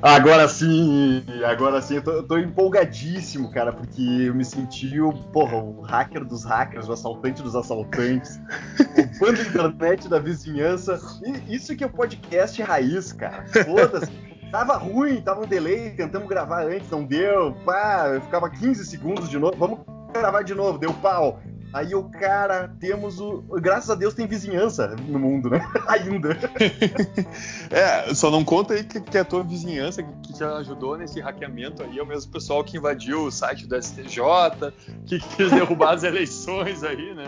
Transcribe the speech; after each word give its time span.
Agora 0.00 0.46
sim, 0.46 1.24
agora 1.44 1.82
sim, 1.82 1.96
eu 1.96 2.02
tô, 2.02 2.12
eu 2.12 2.22
tô, 2.22 2.38
empolgadíssimo, 2.38 3.50
cara, 3.50 3.72
porque 3.72 4.00
eu 4.00 4.34
me 4.34 4.44
senti 4.44 5.00
o, 5.00 5.12
porra, 5.12 5.56
o 5.56 5.80
hacker 5.80 6.24
dos 6.24 6.44
hackers, 6.44 6.88
o 6.88 6.92
assaltante 6.92 7.42
dos 7.42 7.56
assaltantes, 7.56 8.40
o 8.78 9.18
bando 9.18 9.42
internet 9.42 10.08
da 10.08 10.20
vizinhança. 10.20 11.00
E 11.46 11.56
isso 11.56 11.74
que 11.74 11.82
é 11.82 11.86
o 11.86 11.90
podcast 11.90 12.62
raiz, 12.62 13.12
cara. 13.12 13.44
Foda-se. 13.64 14.10
Tava 14.52 14.76
ruim, 14.76 15.20
tava 15.20 15.42
um 15.42 15.46
delay, 15.46 15.90
tentamos 15.90 16.28
gravar 16.28 16.64
antes, 16.64 16.88
não 16.90 17.04
deu, 17.04 17.52
pá, 17.66 18.18
ficava 18.22 18.48
15 18.48 18.86
segundos 18.86 19.28
de 19.28 19.38
novo, 19.38 19.56
vamos 19.58 19.80
gravar 20.12 20.42
de 20.42 20.54
novo, 20.54 20.78
deu 20.78 20.94
pau. 20.94 21.40
Aí 21.72 21.94
o 21.94 22.04
cara, 22.04 22.74
temos 22.80 23.20
o. 23.20 23.42
Graças 23.60 23.90
a 23.90 23.94
Deus 23.94 24.14
tem 24.14 24.26
vizinhança 24.26 24.96
no 25.06 25.18
mundo, 25.18 25.50
né? 25.50 25.60
Ainda. 25.86 26.30
é, 27.70 28.14
só 28.14 28.30
não 28.30 28.44
conta 28.44 28.74
aí 28.74 28.84
que, 28.84 29.00
que 29.00 29.18
a 29.18 29.24
tua 29.24 29.42
vizinhança 29.42 30.02
que 30.02 30.32
te 30.32 30.42
ajudou 30.42 30.96
nesse 30.96 31.20
hackeamento 31.20 31.82
aí 31.82 31.98
é 31.98 32.02
o 32.02 32.06
mesmo 32.06 32.32
pessoal 32.32 32.64
que 32.64 32.76
invadiu 32.78 33.24
o 33.24 33.30
site 33.30 33.66
do 33.66 33.80
STJ, 33.80 34.18
que 35.06 35.18
quis 35.18 35.50
derrubar 35.50 35.94
as 35.94 36.04
eleições 36.04 36.82
aí, 36.82 37.14
né? 37.14 37.26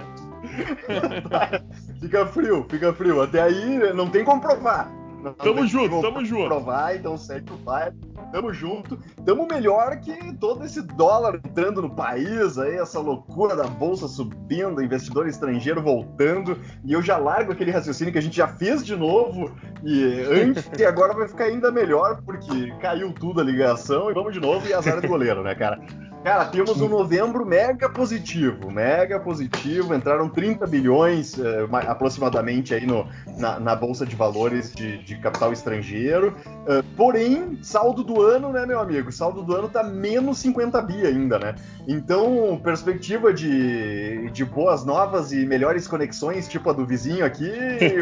fica 2.00 2.26
frio, 2.26 2.66
fica 2.68 2.92
frio. 2.94 3.20
Até 3.20 3.42
aí 3.42 3.92
não 3.92 4.08
tem 4.08 4.24
como 4.24 4.40
provar. 4.40 4.99
Tamo 5.38 5.66
junto, 5.66 6.00
tamo 6.00 6.24
junto. 6.24 6.46
Provar, 6.46 6.96
então 6.96 7.16
segue 7.16 7.52
o 7.52 7.58
pai. 7.58 7.92
Tamo 8.32 8.52
junto. 8.52 8.98
Tamo 9.24 9.46
melhor 9.46 9.98
que 10.00 10.14
todo 10.36 10.64
esse 10.64 10.82
dólar 10.82 11.40
entrando 11.44 11.82
no 11.82 11.90
país, 11.90 12.58
aí, 12.58 12.76
essa 12.76 13.00
loucura 13.00 13.56
da 13.56 13.64
bolsa 13.64 14.08
subindo, 14.08 14.82
investidor 14.82 15.26
estrangeiro 15.26 15.82
voltando. 15.82 16.58
E 16.84 16.92
eu 16.92 17.02
já 17.02 17.16
largo 17.16 17.52
aquele 17.52 17.70
raciocínio 17.70 18.12
que 18.12 18.18
a 18.18 18.22
gente 18.22 18.36
já 18.36 18.48
fez 18.48 18.84
de 18.84 18.96
novo. 18.96 19.50
E 19.84 20.22
antes 20.30 20.70
e 20.78 20.84
agora 20.84 21.14
vai 21.14 21.28
ficar 21.28 21.44
ainda 21.44 21.70
melhor, 21.70 22.22
porque 22.22 22.72
caiu 22.80 23.12
tudo 23.12 23.40
a 23.40 23.44
ligação 23.44 24.10
e 24.10 24.14
vamos 24.14 24.32
de 24.32 24.40
novo 24.40 24.66
e 24.66 24.72
azar 24.72 25.00
do 25.00 25.08
goleiro, 25.08 25.42
né, 25.42 25.54
cara? 25.54 25.80
Cara, 26.22 26.44
temos 26.44 26.78
um 26.82 26.88
novembro 26.88 27.46
mega 27.46 27.88
positivo, 27.88 28.70
mega 28.70 29.18
positivo. 29.18 29.94
Entraram 29.94 30.28
30 30.28 30.66
bilhões 30.66 31.38
eh, 31.38 31.66
aproximadamente 31.88 32.74
aí 32.74 32.86
no, 32.86 33.08
na, 33.38 33.58
na, 33.58 33.74
Bolsa 33.74 34.04
de 34.04 34.14
Valores 34.14 34.70
de, 34.74 34.98
de 34.98 35.16
capital 35.16 35.50
estrangeiro. 35.50 36.36
Uh, 36.46 36.84
porém, 36.94 37.58
saldo 37.62 38.04
do 38.04 38.20
ano, 38.20 38.52
né, 38.52 38.66
meu 38.66 38.78
amigo? 38.80 39.10
Saldo 39.10 39.42
do 39.42 39.56
ano 39.56 39.70
tá 39.70 39.82
menos 39.82 40.38
50 40.38 40.82
bi 40.82 41.06
ainda, 41.06 41.38
né? 41.38 41.54
Então, 41.88 42.60
perspectiva 42.62 43.32
de, 43.32 44.30
de 44.30 44.44
boas 44.44 44.84
novas 44.84 45.32
e 45.32 45.46
melhores 45.46 45.88
conexões, 45.88 46.46
tipo 46.46 46.68
a 46.68 46.74
do 46.74 46.84
vizinho 46.84 47.24
aqui, 47.24 47.50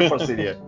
parceria. 0.09 0.59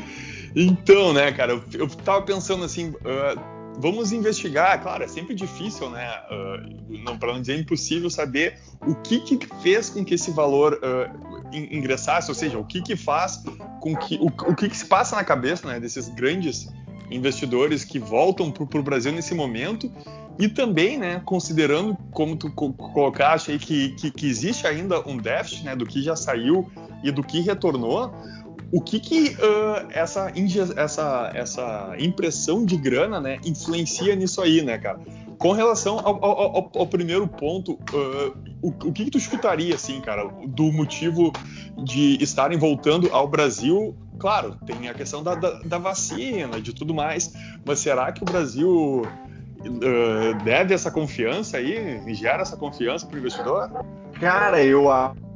então, 0.54 1.14
né, 1.14 1.32
cara, 1.32 1.52
eu, 1.52 1.64
eu 1.72 1.88
tava 1.88 2.20
pensando 2.20 2.64
assim. 2.64 2.90
Uh 2.90 3.57
vamos 3.78 4.12
investigar, 4.12 4.82
claro, 4.82 5.04
é 5.04 5.08
sempre 5.08 5.34
difícil, 5.34 5.88
né? 5.88 6.10
Uh, 6.30 6.98
não 7.04 7.16
para 7.16 7.32
não 7.32 7.40
dizer 7.40 7.58
impossível 7.58 8.10
saber 8.10 8.58
o 8.86 8.94
que, 8.96 9.20
que 9.20 9.38
fez 9.62 9.88
com 9.88 10.04
que 10.04 10.14
esse 10.14 10.30
valor 10.32 10.74
uh, 10.74 11.56
ingressasse, 11.56 12.30
ou 12.30 12.34
seja, 12.34 12.58
o 12.58 12.64
que 12.64 12.82
que 12.82 12.96
faz 12.96 13.42
com 13.80 13.96
que 13.96 14.16
o, 14.16 14.26
o 14.26 14.54
que, 14.54 14.68
que 14.68 14.76
se 14.76 14.86
passa 14.86 15.16
na 15.16 15.24
cabeça, 15.24 15.66
né, 15.68 15.78
desses 15.78 16.08
grandes 16.08 16.68
investidores 17.10 17.84
que 17.84 17.98
voltam 17.98 18.50
para 18.50 18.80
o 18.80 18.82
Brasil 18.82 19.12
nesse 19.12 19.34
momento 19.34 19.90
e 20.38 20.48
também, 20.48 20.98
né, 20.98 21.22
considerando 21.24 21.96
como 22.10 22.36
tu 22.36 22.50
colocaste 22.50 23.50
aí 23.50 23.58
que, 23.58 23.90
que, 23.90 24.10
que 24.10 24.26
existe 24.26 24.66
ainda 24.66 25.00
um 25.08 25.16
déficit, 25.16 25.64
né, 25.64 25.74
do 25.74 25.86
que 25.86 26.02
já 26.02 26.14
saiu 26.14 26.70
e 27.02 27.10
do 27.10 27.22
que 27.22 27.40
retornou, 27.40 28.12
o 28.70 28.80
que 28.80 29.00
que 29.00 29.30
uh, 29.30 29.88
essa, 29.90 30.30
essa, 30.76 31.30
essa 31.34 31.94
impressão 31.98 32.64
de 32.64 32.76
grana, 32.76 33.20
né, 33.20 33.38
influencia 33.44 34.14
nisso 34.14 34.42
aí, 34.42 34.62
né, 34.62 34.76
cara? 34.76 35.00
Com 35.38 35.52
relação 35.52 35.98
ao, 36.00 36.24
ao, 36.24 36.70
ao 36.74 36.86
primeiro 36.86 37.26
ponto, 37.26 37.72
uh, 37.72 38.36
o, 38.60 38.68
o, 38.68 38.92
que 38.92 39.04
que 39.04 39.10
tu 39.10 39.18
escutaria, 39.18 39.74
assim, 39.74 40.00
cara, 40.00 40.28
do 40.48 40.70
motivo 40.72 41.32
de 41.84 42.22
estarem 42.22 42.58
voltando 42.58 43.08
ao 43.12 43.26
Brasil? 43.26 43.96
Claro, 44.18 44.56
tem 44.66 44.88
a 44.88 44.94
questão 44.94 45.22
da, 45.22 45.34
da, 45.34 45.60
da 45.60 45.78
vacina, 45.78 46.60
de 46.60 46.74
tudo 46.74 46.92
mais, 46.92 47.32
mas 47.64 47.78
será 47.78 48.10
que 48.12 48.20
o 48.22 48.26
Brasil 48.26 49.02
uh, 49.60 50.44
deve 50.44 50.74
essa 50.74 50.90
confiança 50.90 51.56
aí, 51.56 52.02
gera 52.14 52.42
essa 52.42 52.56
confiança 52.56 53.06
para 53.06 53.16
o 53.16 53.18
investidor? 53.18 53.70
Cara, 54.20 54.62
eu 54.62 54.90
acho 54.90 55.27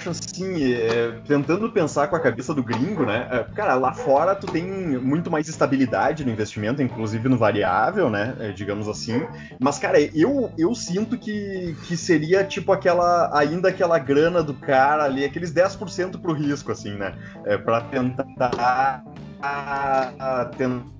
acho 0.00 0.10
assim, 0.10 0.72
é, 0.72 1.12
tentando 1.26 1.70
pensar 1.70 2.08
com 2.08 2.16
a 2.16 2.20
cabeça 2.20 2.54
do 2.54 2.62
gringo, 2.62 3.04
né? 3.04 3.28
É, 3.30 3.44
cara, 3.54 3.74
lá 3.74 3.92
fora 3.92 4.34
tu 4.34 4.46
tem 4.46 4.64
muito 4.64 5.30
mais 5.30 5.48
estabilidade 5.48 6.24
no 6.24 6.30
investimento, 6.30 6.82
inclusive 6.82 7.28
no 7.28 7.36
variável, 7.36 8.08
né? 8.08 8.34
É, 8.40 8.52
digamos 8.52 8.88
assim. 8.88 9.22
Mas, 9.58 9.78
cara, 9.78 10.00
eu, 10.00 10.50
eu 10.56 10.74
sinto 10.74 11.18
que, 11.18 11.76
que 11.86 11.96
seria 11.96 12.42
tipo 12.44 12.72
aquela. 12.72 13.30
ainda 13.36 13.68
aquela 13.68 13.98
grana 13.98 14.42
do 14.42 14.54
cara 14.54 15.04
ali, 15.04 15.24
aqueles 15.24 15.52
10% 15.52 16.20
pro 16.20 16.32
risco, 16.32 16.72
assim, 16.72 16.94
né? 16.94 17.14
É, 17.44 17.58
pra 17.58 17.82
tentar. 17.82 19.04
A, 19.42 20.12
a, 20.18 20.44
tentar 20.56 20.99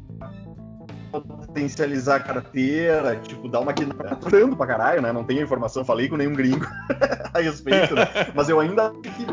potencializar 1.10 2.16
a 2.16 2.21
carteira, 2.21 3.16
tipo, 3.16 3.48
dar 3.48 3.60
uma 3.60 3.72
quebrando 3.72 4.56
pra 4.56 4.66
caralho, 4.66 5.03
né? 5.03 5.12
Não 5.12 5.25
tenho 5.25 5.43
informação, 5.43 5.84
falei 5.84 6.09
com 6.09 6.16
nenhum 6.16 6.34
gringo 6.34 6.66
a 7.34 7.41
respeito, 7.41 7.94
né? 7.94 8.06
Mas 8.34 8.48
eu 8.48 8.60
ainda 8.60 8.88
acho 8.88 9.00
que, 9.00 9.26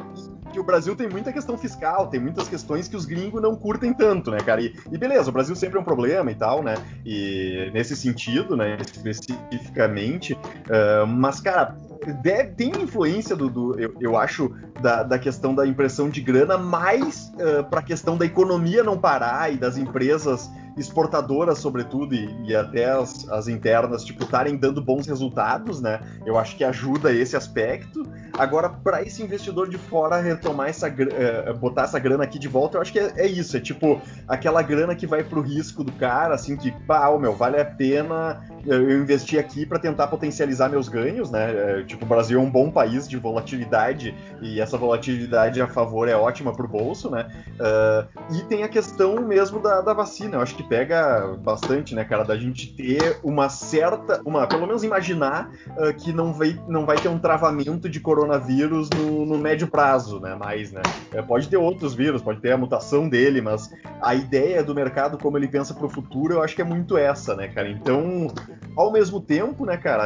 que, 0.52 0.60
o 0.60 0.64
Brasil 0.64 0.96
tem 0.96 1.08
muita 1.08 1.32
questão 1.32 1.58
fiscal, 1.58 2.08
tem 2.08 2.20
muitas 2.20 2.48
questões 2.48 2.88
que 2.88 2.96
os 2.96 3.06
gringos 3.06 3.42
não 3.42 3.56
curtem 3.56 3.94
tanto, 3.94 4.32
né, 4.32 4.40
cara? 4.40 4.62
E, 4.62 4.74
e 4.92 4.98
beleza, 4.98 5.30
o 5.30 5.34
Brasil 5.34 5.56
sempre 5.56 5.78
é 5.78 5.82
um 5.82 5.84
problema 5.84 6.32
e 6.32 6.36
tal, 6.36 6.64
né? 6.64 6.76
E 7.06 7.70
nesse 7.74 7.96
sentido, 7.96 8.56
né, 8.56 8.78
especificamente, 8.82 10.34
uh, 10.34 11.06
mas, 11.06 11.40
cara, 11.40 11.76
deve, 12.22 12.52
tem 12.52 12.72
influência 12.82 13.36
do, 13.36 13.50
do 13.50 13.80
eu, 13.80 13.94
eu, 14.00 14.18
acho, 14.18 14.54
da, 14.82 15.04
da, 15.04 15.20
questão 15.20 15.54
da 15.54 15.66
impressão 15.66 16.10
de 16.10 16.22
grana, 16.22 16.58
mais 16.58 17.32
uh, 17.36 17.64
para 17.70 17.80
a 17.80 17.84
questão 17.84 18.18
da 18.18 18.26
economia 18.26 18.84
não 18.84 18.98
parar 18.98 19.52
e 19.52 19.58
das 19.58 19.78
empresas 19.78 20.50
exportadoras, 20.78 21.60
sobretudo, 21.60 22.14
e, 22.14 22.30
e 22.46 22.56
até 22.56 22.92
as, 22.92 23.28
as, 23.30 23.48
internas, 23.48 24.04
tipo, 24.04 24.24
estarem 24.24 24.56
dando 24.56 24.82
bons 24.82 25.08
resultados, 25.08 25.82
né? 25.82 26.00
Eu 26.26 26.38
acho 26.38 26.56
que 26.56 26.64
ajuda 26.64 27.12
esse 27.12 27.36
aspecto. 27.36 28.04
Agora, 28.38 28.70
para 28.70 29.02
esse 29.02 29.24
investidor 29.24 29.70
de 29.70 29.78
fora 29.78 30.22
retomar 30.22 30.70
essa 30.70 30.88
uh, 30.88 31.58
botar 31.58 31.84
essa 31.84 32.00
grana 32.00 32.24
aqui 32.24 32.38
de 32.38 32.48
volta, 32.48 32.78
eu 32.78 32.82
acho 32.82 32.92
que 32.92 33.00
é, 33.00 33.14
é, 33.16 33.28
isso, 33.28 33.58
é 33.58 33.60
tipo 33.60 34.02
aquela 34.28 34.62
grana 34.62 34.96
que 34.96 35.08
vai 35.08 35.24
pro 35.24 35.42
risco 35.42 35.84
do 35.84 35.92
cara, 35.94 36.36
assim, 36.36 36.56
que, 36.56 36.72
pá, 36.86 37.18
meu, 37.18 37.34
vale 37.34 37.60
a 37.60 37.66
pena 37.66 38.42
eu 38.66 39.02
investir 39.02 39.40
aqui 39.40 39.66
para 39.66 39.80
tentar 39.80 40.08
potencializar 40.08 40.70
meus 40.70 40.90
ganhos, 40.90 41.32
né? 41.32 41.84
Tipo, 41.88 42.04
o 42.04 42.08
Brasil 42.08 42.38
é 42.40 42.44
um 42.44 42.50
bom 42.50 42.70
país 42.70 43.08
de 43.08 43.18
volatilidade 43.18 44.14
e 44.42 44.60
essa 44.60 44.78
volatilidade 44.78 45.62
a 45.62 45.68
favor 45.68 46.10
é 46.10 46.16
ótima 46.16 46.54
pro 46.54 46.68
bolso, 46.68 47.10
né? 47.10 47.28
Uh, 47.54 48.36
e 48.36 48.42
tem 48.44 48.64
a 48.64 48.68
questão 48.68 49.22
mesmo 49.22 49.60
da, 49.62 49.82
da 49.82 49.94
vacina. 49.94 50.36
Eu 50.36 50.42
acho 50.42 50.56
que 50.56 50.64
pega 50.68 51.38
bastante, 51.42 51.96
né, 51.96 52.04
cara, 52.04 52.24
da 52.24 52.38
gente 52.38 52.74
ter 52.74 53.20
uma 53.24 53.50
certa, 53.50 54.22
uma, 54.26 54.48
pelo 54.48 54.68
menos 54.68 54.84
imaginar 54.84 55.52
uh, 55.78 55.94
que 55.94 56.12
não 56.12 56.34
vai, 56.34 56.60
não 56.68 56.86
vai 56.86 56.98
ter 56.98 57.08
um 57.08 57.20
travamento 57.20 57.90
de 57.90 58.00
coronavírus 58.00 58.90
no, 58.90 59.26
no 59.26 59.38
médio 59.38 59.68
prazo, 59.68 60.20
né? 60.20 60.36
Mais, 60.36 60.72
né? 60.72 60.82
É, 61.14 61.22
pode 61.22 61.48
ter 61.48 61.58
outros 61.58 61.94
vírus, 61.94 62.22
pode 62.22 62.40
ter 62.42 62.52
a 62.52 62.58
mutação 62.58 63.08
dele, 63.08 63.42
mas 63.42 63.74
a 64.02 64.14
ideia 64.14 64.64
do 64.64 64.76
mercado 64.76 65.18
como 65.18 65.38
ele 65.38 65.48
pensa 65.48 65.74
pro 65.74 65.90
futuro, 65.90 66.36
eu 66.36 66.44
acho 66.44 66.56
que 66.56 66.62
é 66.62 66.66
muito 66.66 66.98
essa, 66.98 67.36
né, 67.36 67.48
cara? 67.48 67.70
Então 67.70 68.28
ao 68.76 68.92
mesmo 68.92 69.20
tempo, 69.20 69.66
né, 69.66 69.76
cara, 69.76 70.04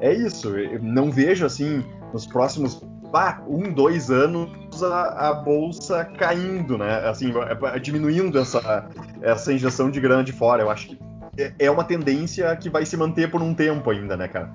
é, 0.00 0.08
é 0.08 0.14
isso. 0.14 0.56
Eu 0.58 0.82
não 0.82 1.10
vejo 1.10 1.46
assim 1.46 1.84
nos 2.12 2.26
próximos 2.26 2.82
bah, 3.10 3.42
um, 3.48 3.72
dois 3.72 4.10
anos 4.10 4.82
a, 4.82 5.30
a, 5.30 5.34
bolsa 5.34 6.04
caindo, 6.04 6.76
né? 6.76 7.08
Assim, 7.08 7.32
é, 7.72 7.78
diminuindo 7.78 8.38
essa, 8.38 8.88
essa 9.22 9.52
injeção 9.52 9.90
de 9.90 10.00
grana 10.00 10.24
de 10.24 10.32
fora. 10.32 10.62
Eu 10.62 10.70
acho 10.70 10.88
que 10.88 10.98
é, 11.38 11.52
é 11.58 11.70
uma 11.70 11.84
tendência 11.84 12.54
que 12.56 12.68
vai 12.68 12.84
se 12.84 12.96
manter 12.96 13.30
por 13.30 13.42
um 13.42 13.54
tempo 13.54 13.90
ainda, 13.90 14.16
né, 14.16 14.28
cara? 14.28 14.52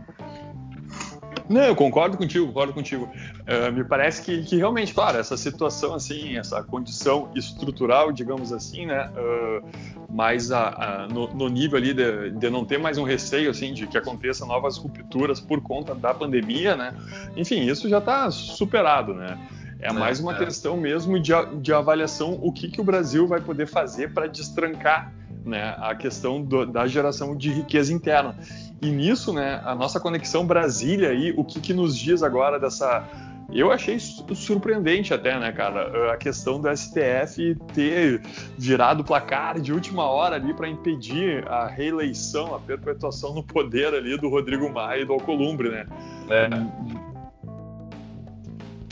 Não, 1.52 1.64
eu 1.64 1.76
concordo 1.76 2.18
contigo, 2.18 2.48
concordo 2.48 2.74
contigo. 2.74 3.10
Uh, 3.42 3.72
me 3.74 3.84
parece 3.84 4.22
que, 4.24 4.42
que, 4.44 4.56
realmente, 4.56 4.94
claro, 4.94 5.18
essa 5.18 5.36
situação, 5.36 5.94
assim, 5.94 6.38
essa 6.38 6.64
condição 6.64 7.30
estrutural, 7.36 8.12
digamos 8.12 8.54
assim, 8.54 8.86
né, 8.86 9.10
uh, 9.10 9.62
mais 10.10 10.52
a, 10.52 10.70
a, 10.70 11.08
no, 11.08 11.28
no, 11.34 11.50
nível 11.50 11.78
ali 11.78 11.94
de, 11.94 12.32
de, 12.32 12.50
não 12.50 12.64
ter 12.64 12.78
mais 12.78 12.98
um 12.98 13.04
receio, 13.04 13.52
assim, 13.52 13.74
de 13.74 13.86
que 13.86 13.98
aconteça 13.98 14.46
novas 14.46 14.78
rupturas 14.78 15.42
por 15.42 15.62
conta 15.62 15.94
da 15.94 16.14
pandemia, 16.14 16.78
né, 16.78 16.94
enfim, 17.36 17.66
isso 17.66 17.90
já 17.90 17.98
está 17.98 18.32
superado, 18.32 19.14
né. 19.14 19.38
É, 19.82 19.88
é 19.88 19.92
mais 19.92 20.20
uma 20.20 20.34
é. 20.34 20.38
questão 20.38 20.78
mesmo 20.78 21.20
de, 21.20 21.34
de 21.60 21.74
avaliação 21.74 22.38
o 22.42 22.52
que, 22.52 22.70
que 22.70 22.80
o 22.80 22.84
Brasil 22.84 23.28
vai 23.28 23.42
poder 23.42 23.66
fazer 23.66 24.14
para 24.14 24.28
destrancar 24.28 25.12
né, 25.44 25.76
a 25.80 25.96
questão 25.96 26.42
do, 26.42 26.66
da 26.66 26.88
geração 26.88 27.36
de 27.36 27.52
riqueza 27.52 27.92
interna. 27.92 28.36
E 28.82 28.90
nisso, 28.90 29.32
né, 29.32 29.62
a 29.64 29.76
nossa 29.76 30.00
conexão 30.00 30.46
Brasília 30.46 31.10
aí, 31.10 31.32
o 31.38 31.44
que, 31.44 31.60
que 31.60 31.72
nos 31.74 31.96
diz 31.96 32.24
agora 32.24 32.60
dessa 32.60 33.08
Eu 33.54 33.72
achei 33.72 34.00
surpreendente 34.00 35.14
até, 35.14 35.40
né, 35.40 35.52
cara, 35.52 36.12
a 36.12 36.18
questão 36.18 36.60
do 36.60 36.68
STF 36.76 37.56
ter 37.76 38.22
virado 38.58 39.02
o 39.02 39.04
placar 39.04 39.60
de 39.60 39.72
última 39.72 40.06
hora 40.06 40.36
ali 40.36 40.52
para 40.52 40.68
impedir 40.68 41.48
a 41.48 41.68
reeleição, 41.68 42.56
a 42.56 42.60
perpetuação 42.60 43.36
no 43.36 43.44
poder 43.44 43.94
ali 43.94 44.18
do 44.18 44.30
Rodrigo 44.30 44.68
Maia 44.72 45.02
e 45.02 45.06
do 45.06 45.14
Alcolumbre, 45.14 45.70
né? 45.70 45.86
É. 46.30 46.50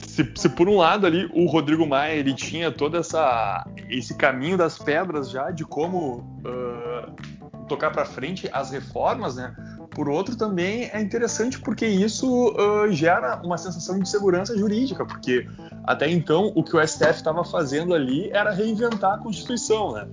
Se, 0.06 0.32
se, 0.36 0.50
por 0.50 0.70
um 0.70 0.78
lado 0.78 1.08
ali 1.08 1.28
o 1.34 1.48
Rodrigo 1.48 1.88
Maia 1.88 2.14
ele 2.14 2.34
tinha 2.34 2.72
todo 2.72 2.98
essa, 2.98 3.66
esse 3.90 4.16
caminho 4.16 4.58
das 4.58 4.78
pedras 4.78 5.32
já 5.32 5.50
de 5.50 5.64
como 5.64 6.18
uh, 6.46 7.66
tocar 7.68 7.90
para 7.90 8.04
frente 8.04 8.50
as 8.52 8.70
reformas, 8.70 9.38
né? 9.38 9.56
Por 9.92 10.08
outro, 10.08 10.36
também 10.36 10.90
é 10.94 11.02
interessante 11.02 11.60
porque 11.60 11.86
isso 11.86 12.50
uh, 12.52 12.92
gera 12.92 13.42
uma 13.44 13.58
sensação 13.58 14.00
de 14.00 14.08
segurança 14.08 14.58
jurídica, 14.58 15.06
porque 15.06 15.48
até 15.84 16.10
então 16.10 16.52
o 16.56 16.64
que 16.64 16.76
o 16.76 16.88
STF 16.88 17.16
estava 17.16 17.44
fazendo 17.44 17.94
ali 17.94 18.30
era 18.32 18.52
reinventar 18.52 19.16
a 19.16 19.18
Constituição, 19.18 19.94
né? 19.94 20.08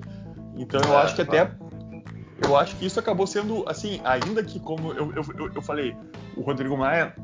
Então 0.56 0.80
eu 0.80 0.94
é, 0.94 1.02
acho 1.02 1.14
que 1.14 1.22
até 1.22 1.50
eu 2.42 2.56
acho 2.56 2.76
que 2.76 2.86
isso 2.86 2.98
acabou 2.98 3.26
sendo 3.26 3.64
assim, 3.68 4.00
ainda 4.04 4.42
que 4.42 4.58
como 4.58 4.92
eu, 4.92 5.12
eu, 5.14 5.52
eu 5.54 5.62
falei, 5.62 5.96
o 6.36 6.42
Rodrigo 6.42 6.76
Maia 6.76 7.14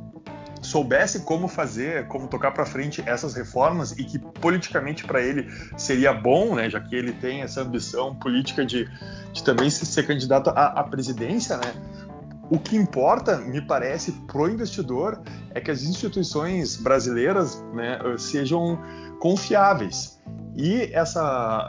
soubesse 0.63 1.21
como 1.25 1.49
fazer, 1.49 2.07
como 2.07 2.29
tocar 2.29 2.53
para 2.53 2.65
frente 2.65 3.03
essas 3.05 3.35
reformas 3.35 3.93
e 3.93 4.05
que 4.05 4.19
politicamente 4.19 5.05
para 5.05 5.21
ele 5.21 5.51
seria 5.77 6.13
bom, 6.13 6.55
né, 6.55 6.71
já 6.71 6.81
que 6.81 6.95
ele 6.95 7.13
tem 7.13 7.43
essa 7.43 7.63
ambição 7.63 8.15
política 8.15 8.65
de, 8.65 8.89
de 9.33 9.43
também 9.43 9.69
ser 9.69 10.07
candidato 10.07 10.51
à, 10.51 10.67
à 10.67 10.85
presidência, 10.85 11.57
né? 11.57 11.75
O 12.53 12.59
que 12.59 12.77
importa, 12.77 13.39
me 13.39 13.63
parece, 13.63 14.13
pro 14.27 14.47
investidor 14.47 15.23
é 15.55 15.61
que 15.61 15.71
as 15.71 15.85
instituições 15.85 16.77
brasileiras 16.77 17.65
né, 17.73 17.99
sejam 18.19 18.79
confiáveis. 19.19 20.21
E 20.55 20.91
essa 20.93 21.23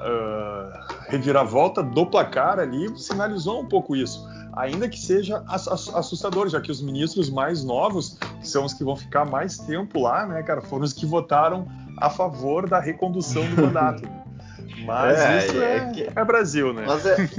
uh, 0.04 1.10
reviravolta 1.10 1.82
do 1.82 2.06
placar 2.06 2.60
ali 2.60 3.00
sinalizou 3.00 3.62
um 3.62 3.66
pouco 3.66 3.96
isso, 3.96 4.28
ainda 4.52 4.90
que 4.90 5.00
seja 5.00 5.42
assustador, 5.48 6.50
já 6.50 6.60
que 6.60 6.70
os 6.70 6.82
ministros 6.82 7.30
mais 7.30 7.64
novos, 7.64 8.18
que 8.42 8.48
são 8.50 8.66
os 8.66 8.74
que 8.74 8.84
vão 8.84 8.98
ficar 8.98 9.24
mais 9.24 9.58
tempo 9.60 10.02
lá, 10.02 10.28
né, 10.28 10.44
cara, 10.44 10.60
foram 10.60 10.84
os 10.84 10.92
que 10.92 11.06
votaram 11.06 11.66
a 11.98 12.10
favor 12.10 12.68
da 12.68 12.82
recondução 12.82 13.50
do 13.52 13.62
mandato. 13.62 14.04
Mas 14.86 15.18
é, 15.18 15.38
isso 15.38 15.62
é, 15.62 15.78
é, 15.78 16.12
é, 16.14 16.26
Brasil, 16.26 16.74
né? 16.74 16.84
Mas 16.86 17.06
é, 17.06 17.30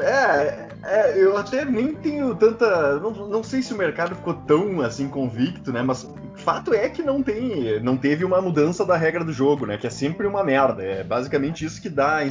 é, 0.00 0.71
é, 0.84 1.22
eu 1.22 1.36
até 1.36 1.64
nem 1.64 1.94
tenho 1.94 2.34
tanta. 2.34 2.98
Não, 2.98 3.10
não 3.28 3.42
sei 3.42 3.62
se 3.62 3.72
o 3.72 3.78
mercado 3.78 4.16
ficou 4.16 4.34
tão 4.34 4.80
assim 4.80 5.08
convicto, 5.08 5.72
né? 5.72 5.82
Mas 5.82 6.08
fato 6.36 6.74
é 6.74 6.88
que 6.88 7.02
não 7.02 7.22
tem, 7.22 7.80
não 7.80 7.96
teve 7.96 8.24
uma 8.24 8.40
mudança 8.40 8.84
da 8.84 8.96
regra 8.96 9.24
do 9.24 9.32
jogo, 9.32 9.64
né? 9.64 9.78
Que 9.78 9.86
é 9.86 9.90
sempre 9.90 10.26
uma 10.26 10.42
merda. 10.42 10.82
É 10.82 11.04
basicamente 11.04 11.64
isso 11.64 11.80
que 11.80 11.88
dá 11.88 12.24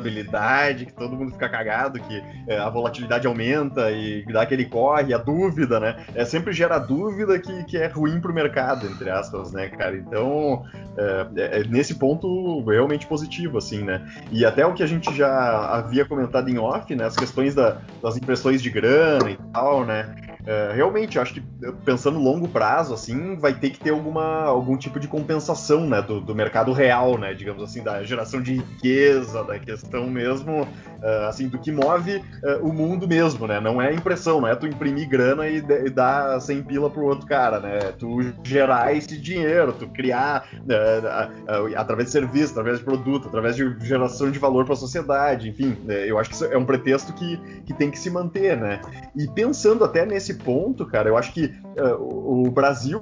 instabilidade, 0.00 0.86
que 0.86 0.92
todo 0.92 1.14
mundo 1.14 1.32
fica 1.32 1.48
cagado, 1.48 2.00
que 2.00 2.22
é, 2.46 2.58
a 2.58 2.68
volatilidade 2.68 3.26
aumenta 3.26 3.90
e 3.90 4.24
dá 4.32 4.42
aquele 4.42 4.64
corre, 4.64 5.12
a 5.12 5.18
dúvida, 5.18 5.78
né? 5.78 6.04
É 6.14 6.24
sempre 6.24 6.52
gera 6.52 6.78
dúvida 6.78 7.38
que, 7.38 7.64
que 7.64 7.76
é 7.76 7.86
ruim 7.86 8.20
para 8.20 8.30
o 8.30 8.34
mercado, 8.34 8.86
entre 8.86 9.10
aspas, 9.10 9.52
né, 9.52 9.68
cara? 9.68 9.96
Então, 9.96 10.64
é, 10.96 11.26
é, 11.36 11.60
é, 11.60 11.64
nesse 11.64 11.94
ponto 11.96 12.62
realmente 12.64 13.06
positivo, 13.06 13.58
assim, 13.58 13.82
né? 13.82 14.06
E 14.32 14.44
até 14.44 14.64
o 14.64 14.72
que 14.74 14.82
a 14.82 14.86
gente 14.86 15.14
já 15.14 15.76
havia 15.76 16.04
comentado 16.04 16.48
em 16.48 16.58
off, 16.58 16.94
né? 16.94 17.04
As 17.04 17.16
questões 17.16 17.54
da, 17.54 17.78
das 18.02 18.16
impressões 18.16 18.62
de 18.62 18.70
grana 18.70 19.30
e 19.30 19.36
tal, 19.52 19.84
né? 19.84 20.14
É, 20.46 20.72
realmente, 20.74 21.18
acho 21.18 21.34
que 21.34 21.42
pensando 21.84 22.18
longo 22.18 22.48
prazo, 22.48 22.94
assim, 22.94 23.36
vai 23.36 23.52
ter 23.52 23.70
que 23.70 23.78
ter 23.78 23.90
alguma, 23.90 24.44
algum 24.44 24.76
tipo 24.76 24.98
de 24.98 25.06
compensação, 25.06 25.86
né, 25.86 26.00
do, 26.00 26.20
do 26.20 26.34
mercado 26.34 26.72
real, 26.72 27.18
né, 27.18 27.34
digamos 27.34 27.62
assim, 27.62 27.82
da 27.82 28.02
geração 28.02 28.40
de 28.40 28.54
riqueza, 28.54 29.44
da 29.44 29.58
questão 29.58 30.08
mesmo, 30.08 30.66
uh, 31.02 31.28
assim, 31.28 31.48
do 31.48 31.58
que 31.58 31.72
move 31.72 32.16
uh, 32.16 32.66
o 32.66 32.72
mundo 32.72 33.06
mesmo, 33.06 33.46
né, 33.46 33.60
não 33.60 33.80
é 33.80 33.92
impressão, 33.92 34.40
não 34.40 34.48
é 34.48 34.54
tu 34.54 34.66
imprimir 34.66 35.08
grana 35.08 35.48
e, 35.48 35.58
e 35.58 35.90
dar 35.90 36.40
100 36.40 36.62
pila 36.64 36.90
pro 36.90 37.04
outro 37.04 37.26
cara, 37.26 37.60
né, 37.60 37.78
é 37.78 37.92
tu 37.92 38.20
gerar 38.42 38.94
esse 38.94 39.16
dinheiro, 39.18 39.72
tu 39.72 39.88
criar 39.88 40.46
uh, 40.54 41.76
através 41.76 42.06
de 42.06 42.12
serviço, 42.12 42.52
através 42.52 42.78
de 42.78 42.84
produto, 42.84 43.28
através 43.28 43.56
de 43.56 43.76
geração 43.80 44.30
de 44.30 44.38
valor 44.38 44.64
para 44.64 44.74
a 44.74 44.76
sociedade, 44.76 45.48
enfim, 45.48 45.76
né, 45.84 46.08
eu 46.08 46.18
acho 46.18 46.30
que 46.30 46.36
isso 46.36 46.44
é 46.44 46.56
um 46.56 46.64
pretexto 46.64 47.12
que, 47.12 47.36
que 47.64 47.74
tem 47.74 47.90
que 47.90 47.98
se 47.98 48.10
manter, 48.10 48.56
né, 48.56 48.80
e 49.16 49.26
pensando 49.28 49.84
até 49.84 50.04
nesse 50.04 50.34
ponto, 50.34 50.86
cara, 50.86 51.08
eu 51.08 51.16
acho 51.16 51.32
que 51.32 51.52
o 51.98 52.50
Brasil 52.50 53.00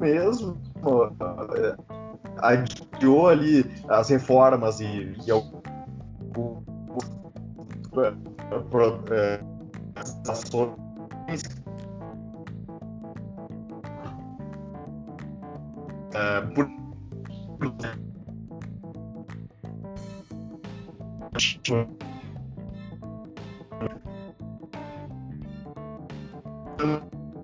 mesmo 0.00 0.60
adiou 2.38 3.28
ali 3.28 3.64
as 3.88 4.08
reformas 4.08 4.80
e, 4.80 5.16
e 5.26 5.30
ações 10.28 11.42
uh, 16.14 16.54
por 16.54 16.68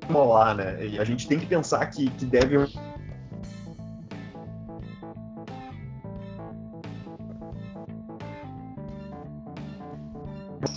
molar, 0.08 0.54
né? 0.54 0.86
E 0.86 0.98
a 0.98 1.04
gente 1.04 1.26
tem 1.26 1.38
que 1.38 1.46
pensar 1.46 1.84
que, 1.86 2.10
que 2.10 2.24
deve 2.24 2.56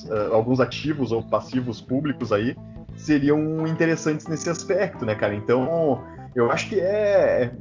uh, 0.09 0.33
alguns 0.33 0.59
ativos 0.59 1.11
ou 1.11 1.23
passivos 1.23 1.81
públicos 1.81 2.31
aí 2.31 2.55
seriam 2.95 3.67
interessantes 3.67 4.27
nesse 4.27 4.49
aspecto, 4.49 5.05
né, 5.05 5.15
cara? 5.15 5.35
Então, 5.35 6.03
eu 6.35 6.51
acho 6.51 6.69
que 6.69 6.79
é 6.79 7.51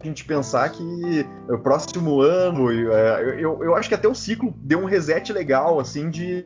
a 0.00 0.06
gente 0.06 0.24
pensar 0.24 0.68
que 0.68 1.26
o 1.48 1.58
próximo 1.58 2.20
ano, 2.20 2.70
é, 2.70 3.34
eu, 3.38 3.64
eu 3.64 3.74
acho 3.74 3.88
que 3.88 3.94
até 3.94 4.06
o 4.06 4.14
ciclo 4.14 4.54
deu 4.58 4.78
um 4.78 4.84
reset 4.84 5.32
legal, 5.32 5.80
assim, 5.80 6.08
de 6.08 6.44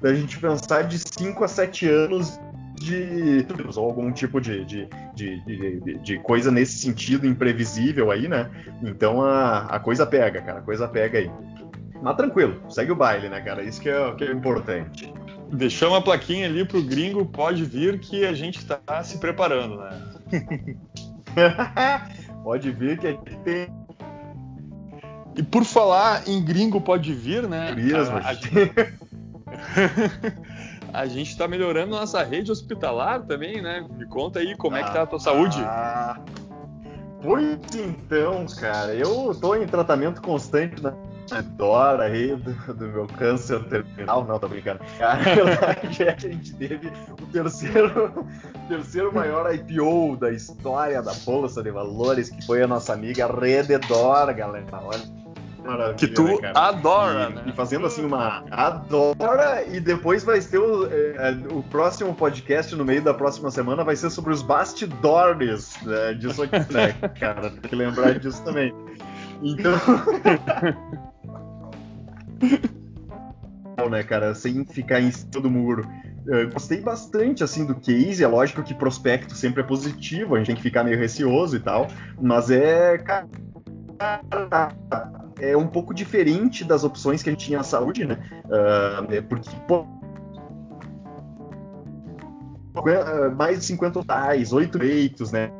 da 0.00 0.14
gente 0.14 0.38
pensar 0.38 0.82
de 0.82 0.98
5 0.98 1.44
a 1.44 1.48
7 1.48 1.86
anos 1.86 2.40
de 2.74 3.46
ou 3.76 3.84
algum 3.84 4.10
tipo 4.10 4.40
de, 4.40 4.64
de, 4.64 4.88
de, 5.14 5.40
de, 5.44 5.98
de 5.98 6.18
coisa 6.20 6.50
nesse 6.50 6.78
sentido 6.78 7.26
imprevisível 7.26 8.10
aí, 8.10 8.26
né? 8.26 8.50
Então 8.82 9.20
a, 9.20 9.66
a 9.66 9.78
coisa 9.78 10.06
pega, 10.06 10.40
cara, 10.40 10.60
a 10.60 10.62
coisa 10.62 10.88
pega 10.88 11.18
aí. 11.18 11.30
Mas 12.02 12.16
tranquilo, 12.16 12.60
segue 12.68 12.92
o 12.92 12.96
baile, 12.96 13.28
né, 13.28 13.40
cara? 13.40 13.62
Isso 13.62 13.80
que 13.80 13.88
é, 13.88 14.14
que 14.14 14.24
é 14.24 14.32
importante. 14.32 15.12
Deixamos 15.52 15.98
a 15.98 16.00
plaquinha 16.00 16.46
ali 16.46 16.64
pro 16.64 16.82
gringo, 16.82 17.26
pode 17.26 17.64
vir 17.64 17.98
que 17.98 18.24
a 18.24 18.32
gente 18.32 18.64
tá 18.64 19.02
se 19.02 19.18
preparando, 19.18 19.76
né? 19.78 20.00
pode 22.42 22.70
vir 22.70 22.98
que 22.98 23.06
a 23.08 23.10
gente 23.10 23.36
tem. 23.38 23.68
E 25.36 25.42
por 25.42 25.64
falar 25.64 26.26
em 26.28 26.42
gringo 26.42 26.80
pode 26.80 27.12
vir, 27.12 27.48
né? 27.48 27.68
Turismo. 27.68 28.16
A, 28.16 28.30
a... 28.30 28.36
a 31.02 31.06
gente 31.06 31.30
está 31.30 31.46
melhorando 31.46 31.90
nossa 31.90 32.22
rede 32.22 32.50
hospitalar 32.50 33.22
também, 33.22 33.60
né? 33.60 33.86
Me 33.90 34.06
conta 34.06 34.38
aí 34.38 34.56
como 34.56 34.76
ah, 34.76 34.80
é 34.80 34.84
que 34.84 34.92
tá 34.92 35.02
a 35.02 35.06
tua 35.06 35.20
saúde. 35.20 35.60
Ah, 35.62 36.18
pois 37.22 37.58
então, 37.74 38.46
cara, 38.58 38.94
eu 38.94 39.34
tô 39.34 39.54
em 39.54 39.66
tratamento 39.66 40.22
constante 40.22 40.82
na 40.82 40.94
Dora 41.56 42.04
aí 42.04 42.34
do, 42.34 42.74
do, 42.74 42.86
meu 42.86 43.06
câncer 43.06 43.62
terminal, 43.64 44.24
não, 44.24 44.38
tô 44.38 44.48
brincando. 44.48 44.80
A 45.00 45.14
verdade 45.16 45.88
que 45.88 46.02
a 46.02 46.16
gente 46.16 46.54
teve 46.54 46.88
o 47.10 47.26
terceiro, 47.26 48.26
terceiro 48.68 49.14
maior 49.14 49.52
IPO 49.54 50.16
da 50.16 50.32
história 50.32 51.00
da 51.02 51.12
Bolsa 51.24 51.62
de 51.62 51.70
Valores, 51.70 52.30
que 52.30 52.44
foi 52.44 52.62
a 52.62 52.66
nossa 52.66 52.92
amiga 52.92 53.26
Rededor, 53.26 54.34
galera. 54.34 54.66
Olha 54.72 55.20
Maravilha, 55.64 55.94
que 55.94 56.08
tu 56.08 56.40
né, 56.40 56.52
adora, 56.54 57.30
e, 57.30 57.34
né? 57.34 57.42
E 57.46 57.52
fazendo 57.52 57.86
assim 57.86 58.04
uma 58.04 58.44
adora 58.50 59.64
e 59.68 59.78
depois 59.78 60.24
vai 60.24 60.40
ter 60.40 60.58
o, 60.58 60.86
é, 60.86 61.36
o 61.50 61.62
próximo 61.62 62.14
podcast 62.14 62.74
no 62.74 62.84
meio 62.84 63.02
da 63.02 63.12
próxima 63.12 63.50
semana 63.50 63.84
vai 63.84 63.96
ser 63.96 64.10
sobre 64.10 64.32
os 64.32 64.42
bastidores 64.42 65.76
né, 65.82 66.14
disso 66.14 66.42
aqui, 66.42 66.72
né, 66.72 66.92
cara? 67.20 67.50
Tem 67.50 67.60
que 67.60 67.76
lembrar 67.76 68.18
disso 68.18 68.42
também. 68.42 68.74
Então. 69.42 69.72
né, 73.90 74.02
cara, 74.02 74.34
sem 74.34 74.64
ficar 74.64 75.00
em 75.00 75.10
cima 75.10 75.42
do 75.42 75.50
muro. 75.50 75.86
Eu 76.26 76.50
gostei 76.50 76.80
bastante 76.80 77.42
assim 77.42 77.64
do 77.64 77.74
case, 77.74 78.22
é 78.22 78.26
lógico 78.26 78.62
que 78.62 78.74
prospecto 78.74 79.34
sempre 79.34 79.62
é 79.62 79.64
positivo, 79.64 80.34
a 80.34 80.38
gente 80.38 80.48
tem 80.48 80.56
que 80.56 80.62
ficar 80.62 80.84
meio 80.84 80.98
receoso 80.98 81.56
e 81.56 81.60
tal, 81.60 81.88
mas 82.20 82.50
é, 82.50 82.98
cara, 82.98 83.26
é 85.40 85.56
um 85.56 85.66
pouco 85.66 85.94
diferente 85.94 86.64
das 86.64 86.84
opções 86.84 87.22
que 87.22 87.30
a 87.30 87.32
gente 87.32 87.46
tinha 87.46 87.58
na 87.58 87.64
saúde, 87.64 88.04
né? 88.04 88.18
Uh, 88.44 89.22
porque, 89.22 89.50
pô, 89.66 89.86
mais 93.36 93.58
de 93.58 93.64
50 93.64 93.98
hospitais, 93.98 94.52
8 94.52 94.78
leitos, 94.78 95.32
né? 95.32 95.50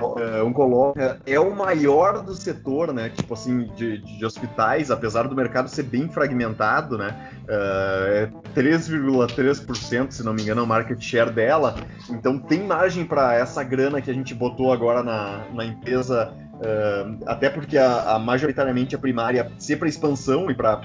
Uh, 0.00 0.44
Oncologia 0.46 1.18
é 1.26 1.38
o 1.40 1.54
maior 1.54 2.22
do 2.22 2.34
setor, 2.34 2.92
né? 2.92 3.08
Tipo 3.10 3.34
assim, 3.34 3.64
de, 3.74 3.98
de 3.98 4.24
hospitais, 4.24 4.90
apesar 4.90 5.26
do 5.26 5.34
mercado 5.34 5.68
ser 5.68 5.84
bem 5.84 6.08
fragmentado, 6.08 6.96
né? 6.96 7.30
É 7.48 8.28
3,3%, 8.54 10.10
se 10.10 10.22
não 10.24 10.32
me 10.32 10.42
engano, 10.42 10.60
é 10.60 10.64
o 10.64 10.66
market 10.66 11.00
share 11.00 11.30
dela. 11.30 11.74
Então 12.08 12.38
tem 12.38 12.62
margem 12.62 13.04
para 13.04 13.34
essa 13.34 13.62
grana 13.64 14.00
que 14.00 14.10
a 14.10 14.14
gente 14.14 14.34
botou 14.34 14.72
agora 14.72 15.02
na, 15.02 15.44
na 15.52 15.64
empresa 15.64 16.32
Uh, 16.60 17.16
até 17.24 17.48
porque 17.48 17.78
a, 17.78 18.16
a, 18.16 18.18
majoritariamente 18.18 18.94
a 18.94 18.98
primária 18.98 19.50
ser 19.58 19.76
para 19.76 19.88
expansão 19.88 20.50
e 20.50 20.54
para 20.54 20.78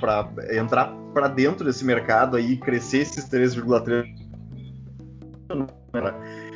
entrar 0.54 0.94
para 1.14 1.28
dentro 1.28 1.66
desse 1.66 1.84
mercado 1.84 2.38
aí 2.38 2.56
crescer 2.56 3.00
esses 3.00 3.30
3,3 3.30 4.06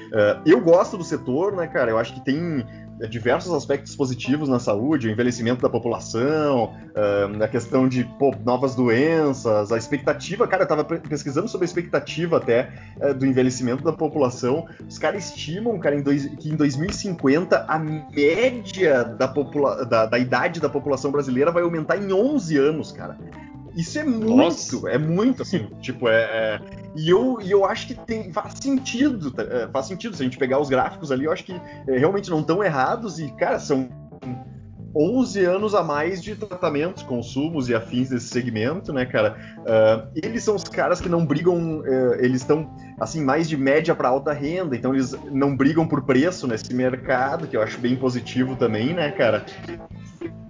Uh, 0.09 0.41
eu 0.45 0.59
gosto 0.59 0.97
do 0.97 1.03
setor, 1.03 1.55
né, 1.55 1.67
cara? 1.67 1.91
Eu 1.91 1.97
acho 1.97 2.13
que 2.13 2.25
tem 2.25 2.65
é, 2.99 3.07
diversos 3.07 3.53
aspectos 3.53 3.95
positivos 3.95 4.49
na 4.49 4.59
saúde, 4.59 5.07
o 5.07 5.11
envelhecimento 5.11 5.61
da 5.61 5.69
população, 5.69 6.73
uh, 6.73 7.43
a 7.43 7.47
questão 7.47 7.87
de 7.87 8.03
pô, 8.17 8.33
novas 8.43 8.75
doenças, 8.75 9.71
a 9.71 9.77
expectativa, 9.77 10.47
cara, 10.47 10.63
eu 10.63 10.67
tava 10.67 10.83
pesquisando 10.83 11.47
sobre 11.47 11.65
a 11.65 11.67
expectativa 11.67 12.37
até 12.37 12.71
do 13.17 13.25
envelhecimento 13.25 13.83
da 13.83 13.93
população. 13.93 14.67
Os 14.87 14.97
caras 14.97 15.29
estimam, 15.29 15.77
cara, 15.79 15.95
em 15.95 16.01
dois, 16.01 16.25
que 16.25 16.49
em 16.49 16.55
2050 16.55 17.65
a 17.67 17.79
média 17.79 19.03
da, 19.03 19.27
da, 19.27 20.05
da 20.07 20.19
idade 20.19 20.59
da 20.59 20.69
população 20.69 21.11
brasileira 21.11 21.51
vai 21.51 21.63
aumentar 21.63 21.97
em 21.97 22.11
11 22.11 22.57
anos, 22.57 22.91
cara. 22.91 23.17
Isso 23.79 23.97
é 23.97 24.03
muito, 24.03 24.35
Nossa. 24.35 24.89
é 24.89 24.97
muito, 24.97 25.41
assim, 25.41 25.69
tipo, 25.79 26.09
é, 26.09 26.21
é, 26.21 26.61
E, 26.97 27.09
eu, 27.09 27.39
e 27.41 27.49
eu 27.49 27.63
acho 27.63 27.87
que 27.87 27.93
tem, 27.93 28.33
faz 28.33 28.55
sentido, 28.55 29.31
tá, 29.31 29.43
é, 29.43 29.69
faz 29.69 29.85
sentido, 29.85 30.13
se 30.13 30.21
a 30.21 30.25
gente 30.25 30.37
pegar 30.37 30.59
os 30.59 30.67
gráficos 30.67 31.13
ali, 31.13 31.23
eu 31.23 31.31
acho 31.31 31.45
que 31.45 31.53
é, 31.87 31.97
realmente 31.97 32.29
não 32.29 32.41
estão 32.41 32.61
errados 32.61 33.19
e, 33.19 33.29
cara, 33.29 33.57
são 33.57 33.87
11 34.93 35.45
anos 35.45 35.73
a 35.73 35.81
mais 35.81 36.21
de 36.21 36.35
tratamentos, 36.35 37.03
consumos 37.03 37.69
e 37.69 37.75
afins 37.75 38.09
desse 38.09 38.27
segmento, 38.27 38.91
né, 38.91 39.05
cara? 39.05 39.37
Uh, 39.59 40.11
eles 40.13 40.43
são 40.43 40.55
os 40.55 40.63
caras 40.65 40.99
que 40.99 41.07
não 41.07 41.25
brigam, 41.25 41.79
uh, 41.79 42.15
eles 42.15 42.41
estão, 42.41 42.69
assim, 42.99 43.23
mais 43.23 43.47
de 43.47 43.55
média 43.55 43.95
para 43.95 44.09
alta 44.09 44.33
renda, 44.33 44.75
então 44.75 44.93
eles 44.93 45.15
não 45.31 45.55
brigam 45.55 45.87
por 45.87 46.01
preço 46.01 46.47
nesse 46.47 46.73
mercado, 46.73 47.47
que 47.47 47.55
eu 47.55 47.61
acho 47.61 47.77
bem 47.77 47.95
positivo 47.95 48.57
também, 48.57 48.93
né, 48.93 49.11
cara? 49.11 49.45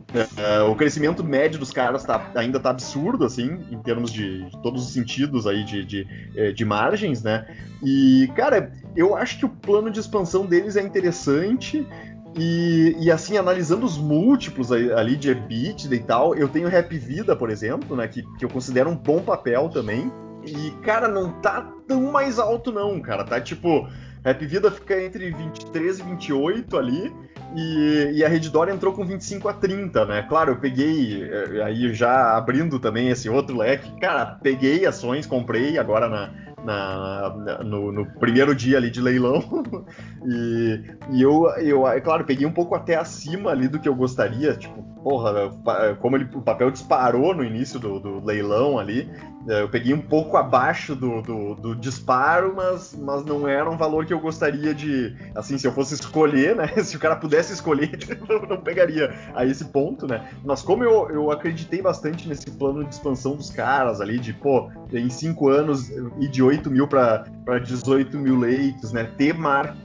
Uh, 0.10 0.72
o 0.72 0.76
crescimento 0.76 1.24
médio 1.24 1.60
dos 1.60 1.72
caras 1.72 2.04
tá, 2.04 2.32
ainda 2.34 2.60
tá 2.60 2.72
absurdo, 2.72 3.26
assim, 3.26 3.60
em 3.70 3.78
termos 3.80 4.12
de, 4.12 4.46
de 4.46 4.62
todos 4.64 4.84
os 4.84 4.92
sentidos 4.92 5.46
aí 5.46 5.64
de, 5.64 5.86
de, 5.86 6.32
eh, 6.36 6.52
de, 6.52 6.66
margens, 6.66 7.22
né? 7.22 7.46
E, 7.84 8.28
cara, 8.36 8.72
eu 8.96 9.16
acho 9.16 9.38
que 9.38 9.46
o 9.46 9.50
plano 9.50 9.92
de 9.92 10.00
expansão 10.00 10.48
deles 10.48 10.76
é 10.76 10.82
interessante. 10.82 11.88
E, 12.36 12.96
e 13.00 13.12
assim, 13.12 13.38
analisando 13.38 13.86
os 13.86 13.98
múltiplos 13.98 14.72
ali 14.72 15.16
de 15.16 15.30
EBITDA 15.30 15.96
e 15.96 16.00
tal, 16.00 16.36
eu 16.36 16.48
tenho 16.48 16.68
Rap 16.68 16.96
Vida, 16.98 17.36
por 17.36 17.50
exemplo, 17.50 17.96
né? 17.96 18.08
Que, 18.08 18.24
que 18.38 18.46
eu 18.46 18.50
considero 18.50 18.90
um 18.90 18.96
bom 18.96 19.20
papel 19.20 19.70
também. 19.70 20.12
E, 20.46 20.72
cara, 20.84 21.08
não 21.08 21.32
tá 21.42 21.72
tão 21.88 22.12
mais 22.12 22.40
alto, 22.40 22.72
não, 22.72 23.00
cara. 23.00 23.24
Tá 23.24 23.40
tipo. 23.40 23.88
Rap 24.24 24.46
Vida 24.46 24.70
fica 24.70 25.02
entre 25.02 25.32
23 25.32 26.00
e 26.00 26.04
28 26.04 26.78
ali. 26.78 27.14
E, 27.56 28.12
e, 28.14 28.24
a 28.24 28.28
Redditor 28.28 28.70
entrou 28.70 28.94
com 28.94 29.04
25 29.04 29.50
a 29.50 29.54
30, 29.54 30.06
né? 30.06 30.22
Claro, 30.30 30.52
eu 30.52 30.58
peguei, 30.58 31.24
eh, 31.24 31.64
aí 31.64 31.92
já 31.96 32.38
abrindo 32.38 32.80
também 32.80 33.10
esse 33.10 33.28
outro 33.28 33.58
leque, 33.58 33.92
cara, 34.00 34.38
peguei 34.44 34.86
ações, 34.86 35.26
comprei 35.26 35.80
agora 35.80 36.08
na, 36.08 36.32
na, 36.64 37.36
na 37.36 37.64
no, 37.64 37.92
no, 37.92 38.06
primeiro 38.06 38.54
dia 38.56 38.78
ali 38.78 38.90
de 38.90 39.02
leilão. 39.02 39.44
e, 40.26 40.82
e 41.12 41.22
eu, 41.22 41.48
eu, 41.58 41.88
é 41.88 42.00
claro, 42.00 42.26
peguei 42.26 42.46
um 42.46 42.52
pouco 42.52 42.76
até 42.76 42.96
acima 42.96 43.52
ali 43.52 43.68
do 43.68 43.80
que 43.80 43.88
eu 43.88 43.96
gostaria, 43.96 44.56
tipo, 44.56 44.82
porra, 45.04 45.52
como 46.00 46.18
ele, 46.18 46.28
o 46.34 46.42
papel 46.42 46.72
disparou 46.72 47.34
no 47.34 47.44
início 47.44 47.80
do, 47.80 48.00
do 48.00 48.26
leilão 48.26 48.78
ali, 48.78 49.10
é, 49.48 49.62
eu 49.62 49.70
peguei 49.70 49.94
um 49.94 50.02
pouco 50.02 50.36
abaixo 50.36 50.96
do, 50.96 51.22
do, 51.22 51.56
do, 51.56 51.76
disparo, 51.76 52.54
mas, 52.56 52.96
mas 52.96 53.24
não 53.24 53.48
era 53.48 53.70
um 53.70 53.78
valor 53.78 54.06
que 54.06 54.14
eu 54.14 54.20
gostaria 54.20 54.74
de. 54.74 55.16
Assim, 55.34 55.58
se 55.58 55.66
eu 55.66 55.72
fosse 55.72 55.94
escolher, 55.94 56.56
né? 56.56 56.68
Se 56.84 56.98
o 56.98 57.00
cara 57.00 57.16
pudesse 57.16 57.54
escolher, 57.54 57.98
eu 58.30 58.46
não 58.48 58.58
pegaria 58.58 59.14
a 59.34 59.46
esse 59.46 59.66
ponto, 59.66 60.06
né? 60.06 60.30
Mas 60.44 60.62
como 60.62 60.84
eu, 60.84 61.10
eu 61.10 61.32
acreditei 61.32 61.82
bastante 61.82 62.28
nesse 62.28 62.52
plano 62.52 62.84
de 62.84 62.94
expansão 62.94 63.36
dos 63.36 63.50
caras 63.50 64.02
ali, 64.02 64.20
de, 64.20 64.34
pô, 64.34 64.70
em 64.92 65.10
cinco 65.10 65.48
anos 65.50 65.90
ir 65.90 66.28
de 66.28 66.44
8 66.50 66.70
mil 66.72 66.88
para 66.88 67.26
18 67.64 68.18
mil 68.18 68.38
leitos, 68.38 68.92
né? 68.92 69.04
Ter 69.18 69.34
marca 69.34 69.76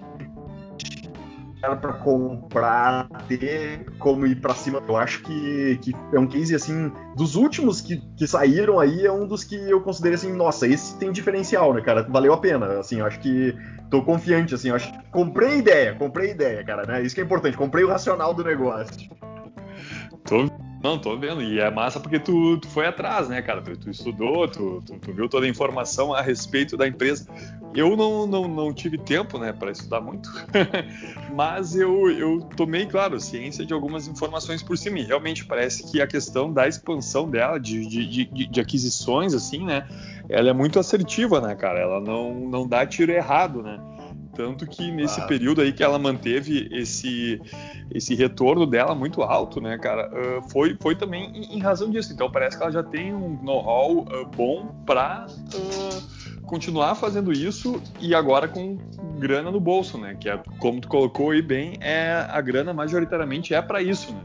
para 1.75 1.95
comprar, 1.95 3.09
ter 3.27 3.87
como 3.99 4.27
ir 4.27 4.41
para 4.41 4.55
cima. 4.55 4.83
Eu 4.87 4.97
acho 4.97 5.23
que, 5.23 5.79
que 5.81 5.95
é 6.13 6.19
um 6.19 6.27
case 6.27 6.55
assim, 6.55 6.93
dos 7.17 7.37
últimos 7.37 7.81
que, 7.81 7.97
que 8.17 8.27
saíram 8.27 8.79
aí, 8.79 9.07
é 9.07 9.13
um 9.13 9.27
dos 9.27 9.45
que 9.45 9.55
eu 9.55 9.81
considero 9.81 10.15
assim, 10.15 10.33
nossa, 10.33 10.67
esse 10.67 10.99
tem 10.99 11.11
diferencial, 11.11 11.73
né, 11.73 11.81
cara? 11.81 12.03
Valeu 12.03 12.35
a 12.35 12.39
pena. 12.39 12.81
Assim, 12.81 12.99
eu 12.99 13.07
acho 13.07 13.19
que 13.21 13.57
tô 13.91 14.03
confiante, 14.03 14.55
assim, 14.55 14.69
eu 14.69 14.75
acho 14.75 14.93
que 14.93 15.11
comprei 15.11 15.59
ideia, 15.59 15.95
comprei 15.95 16.33
ideia, 16.33 16.63
cara, 16.65 16.83
né? 16.87 17.03
Isso 17.03 17.15
que 17.15 17.23
é 17.23 17.25
importante, 17.25 17.57
comprei 17.57 17.85
o 17.85 17.89
racional 17.89 18.35
do 18.35 18.45
negócio. 18.45 19.09
Tô 20.25 20.47
não, 20.85 20.99
tô 20.99 21.17
vendo. 21.17 21.41
E 21.41 21.59
é 21.59 21.71
massa 21.71 21.99
porque 21.99 22.19
tu, 22.19 22.59
tu 22.59 22.69
foi 22.69 22.87
atrás, 22.87 23.27
né, 23.27 23.41
cara? 23.41 23.63
Tu, 23.63 23.75
tu 23.75 23.91
estudou, 23.91 24.47
tu, 24.47 24.83
tu, 24.85 24.99
tu, 24.99 25.13
viu 25.15 25.31
toda 25.31 25.47
a 25.47 25.49
informação 25.49 26.13
a 26.13 26.21
respeito 26.21 26.77
da 26.77 26.87
empresa. 26.87 27.27
Eu 27.75 27.97
não, 27.97 28.27
não, 28.27 28.47
não 28.47 28.71
tive 28.71 28.99
tempo, 28.99 29.39
né, 29.39 29.51
para 29.51 29.71
estudar 29.71 30.03
muito, 30.03 30.31
mas 31.35 31.75
eu, 31.75 32.11
eu 32.11 32.39
tomei, 32.55 32.85
claro, 32.85 33.19
ciência 33.19 33.65
de 33.65 33.73
algumas 33.73 34.07
informações 34.07 34.63
por 34.63 34.77
cima. 34.77 34.99
E 34.99 35.05
realmente 35.05 35.47
parece 35.47 35.91
que 35.91 36.03
a 36.03 36.07
questão 36.07 36.53
da 36.53 36.69
expansão 36.69 37.31
dela, 37.31 37.59
de, 37.59 37.87
de, 37.87 38.07
de, 38.07 38.47
de 38.47 38.61
aquisições, 38.61 39.33
assim, 39.33 39.65
né, 39.65 39.89
ela 40.29 40.51
é 40.51 40.53
muito 40.53 40.79
assertiva, 40.79 41.41
né, 41.41 41.55
cara? 41.55 41.81
Ela 41.81 41.99
não, 41.99 42.35
não 42.35 42.69
dá 42.69 42.87
tiro 42.87 43.11
errado, 43.11 43.63
né? 43.63 43.81
Tanto 44.35 44.67
que 44.67 44.91
nesse 44.91 45.21
ah. 45.21 45.27
período 45.27 45.61
aí 45.61 45.73
que 45.73 45.83
ela 45.83 45.99
manteve 45.99 46.69
esse, 46.73 47.41
esse 47.91 48.15
retorno 48.15 48.67
dela 48.67 48.95
muito 48.95 49.23
alto, 49.23 49.61
né, 49.61 49.79
cara, 49.79 50.11
uh, 50.11 50.51
foi, 50.51 50.77
foi 50.81 50.95
também 50.95 51.31
em, 51.35 51.57
em, 51.57 51.61
razão 51.61 51.91
disso. 51.91 52.13
Então 52.13 52.31
parece 52.31 52.57
que 52.57 52.63
ela 52.63 52.73
já 52.73 52.83
tem 52.83 53.15
um 53.15 53.39
know-how 53.43 54.01
uh, 54.01 54.27
bom 54.37 54.75
para 54.85 55.27
uh, 55.27 56.43
continuar 56.45 56.95
fazendo 56.95 57.33
isso 57.33 57.81
e 58.01 58.15
agora 58.15 58.49
com 58.49 58.79
grana 59.19 59.51
no 59.51 59.61
bolso, 59.61 59.99
né? 59.99 60.17
Que 60.19 60.29
é, 60.29 60.41
como 60.59 60.81
tu 60.81 60.89
colocou 60.89 61.31
aí 61.31 61.43
bem, 61.43 61.77
é 61.81 62.27
a 62.29 62.41
grana 62.41 62.73
majoritariamente 62.73 63.55
é 63.55 63.63
para 63.63 63.81
isso, 63.81 64.13
né? 64.13 64.21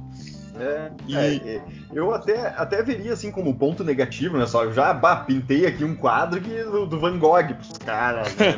É, 0.59 0.91
e... 1.07 1.15
é, 1.15 1.35
é, 1.35 1.61
eu 1.93 2.13
até, 2.13 2.47
até 2.57 2.83
veria 2.83 3.13
assim 3.13 3.31
como 3.31 3.53
ponto 3.55 3.83
negativo, 3.83 4.37
né? 4.37 4.45
Só 4.45 4.65
eu 4.65 4.73
já 4.73 4.93
bah, 4.93 5.15
pintei 5.17 5.65
aqui 5.65 5.83
um 5.83 5.95
quadro 5.95 6.41
que, 6.41 6.63
do, 6.63 6.85
do 6.85 6.99
Van 6.99 7.17
Gogh 7.17 7.53
pros 7.53 7.77
caras. 7.77 8.35
Né, 8.35 8.55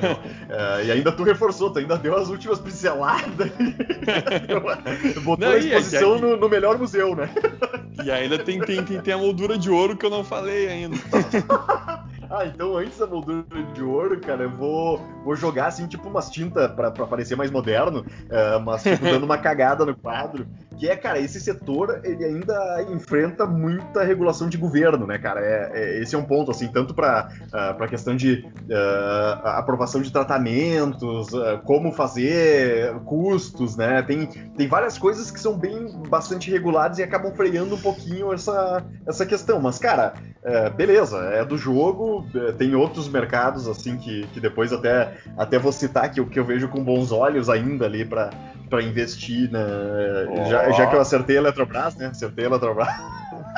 é, 0.49 0.85
e 0.85 0.91
ainda 0.91 1.11
tu 1.11 1.23
reforçou, 1.23 1.69
tu 1.69 1.79
ainda 1.79 1.97
deu 1.97 2.17
as 2.17 2.29
últimas 2.29 2.59
pinceladas. 2.59 3.51
Botou 5.23 5.47
não, 5.47 5.55
a 5.55 5.57
exposição 5.57 6.19
no, 6.19 6.35
no, 6.35 6.49
melhor 6.49 6.77
museu, 6.77 7.15
né? 7.15 7.29
E 8.03 8.09
ainda 8.09 8.39
tem, 8.39 8.59
tem, 8.59 8.83
tem, 8.83 8.99
tem 8.99 9.13
a 9.13 9.17
moldura 9.17 9.57
de 9.57 9.69
ouro 9.69 9.95
que 9.95 10.05
eu 10.05 10.09
não 10.09 10.23
falei 10.23 10.67
ainda. 10.67 10.97
ah, 12.29 12.45
então 12.45 12.77
antes 12.77 12.97
da 12.97 13.05
moldura 13.05 13.45
de 13.73 13.83
ouro, 13.83 14.19
cara, 14.19 14.43
eu 14.43 14.49
vou, 14.49 14.99
vou 15.23 15.35
jogar 15.35 15.67
assim, 15.67 15.87
tipo 15.87 16.09
umas 16.09 16.29
tintas 16.29 16.71
pra, 16.71 16.89
pra 16.89 17.05
parecer 17.05 17.35
mais 17.35 17.51
moderno, 17.51 18.01
uh, 18.01 18.59
mas 18.63 18.83
tipo, 18.83 19.03
dando 19.03 19.23
uma 19.23 19.37
cagada 19.37 19.85
no 19.85 19.95
quadro. 19.95 20.47
Que 20.81 20.89
é, 20.89 20.95
cara, 20.95 21.19
esse 21.19 21.39
setor, 21.39 22.01
ele 22.03 22.25
ainda 22.25 22.87
enfrenta 22.91 23.45
muita 23.45 24.03
regulação 24.03 24.49
de 24.49 24.57
governo, 24.57 25.05
né, 25.05 25.19
cara? 25.19 25.39
É, 25.39 25.71
é 25.75 26.01
esse 26.01 26.15
é 26.15 26.17
um 26.17 26.25
ponto, 26.25 26.49
assim, 26.49 26.69
tanto 26.69 26.91
pra, 26.91 27.29
uh, 27.49 27.77
pra 27.77 27.87
questão 27.87 28.15
de 28.15 28.43
uh, 28.63 29.47
aprovação 29.49 30.01
de 30.01 30.11
tratamentos, 30.11 31.31
uh, 31.33 31.61
como 31.65 31.91
fazer, 31.91 32.95
custos, 33.05 33.77
né? 33.77 34.01
Tem, 34.01 34.25
tem 34.25 34.67
várias 34.67 34.97
coisas 34.97 35.29
que 35.29 35.39
são 35.39 35.55
bem, 35.55 35.85
bastante 36.09 36.49
reguladas 36.49 36.97
e 36.97 37.03
acabam 37.03 37.31
freando 37.35 37.75
um 37.75 37.79
pouquinho 37.79 38.33
essa, 38.33 38.83
essa 39.05 39.23
questão. 39.23 39.61
Mas, 39.61 39.77
cara, 39.77 40.15
beleza, 40.75 41.17
é 41.19 41.45
do 41.45 41.57
jogo, 41.57 42.25
é, 42.33 42.51
tem 42.53 42.73
outros 42.73 43.07
mercados 43.07 43.67
assim 43.67 43.97
que, 43.97 44.25
que 44.27 44.39
depois 44.39 44.73
até, 44.73 45.13
até 45.37 45.59
vou 45.59 45.71
citar 45.71 46.11
que, 46.11 46.19
eu, 46.19 46.25
que 46.25 46.39
eu 46.39 46.45
vejo 46.45 46.67
com 46.67 46.83
bons 46.83 47.11
olhos 47.11 47.49
ainda 47.49 47.85
ali 47.85 48.03
para 48.03 48.31
investir, 48.81 49.51
né? 49.51 49.63
Oh. 50.29 50.49
Já, 50.49 50.71
já 50.71 50.87
que 50.87 50.95
eu 50.95 51.01
acertei 51.01 51.37
a 51.37 51.41
Eletrobras, 51.41 51.95
né? 51.95 52.07
Acertei 52.07 52.45
a 52.45 52.47
Eletrobras. 52.47 52.87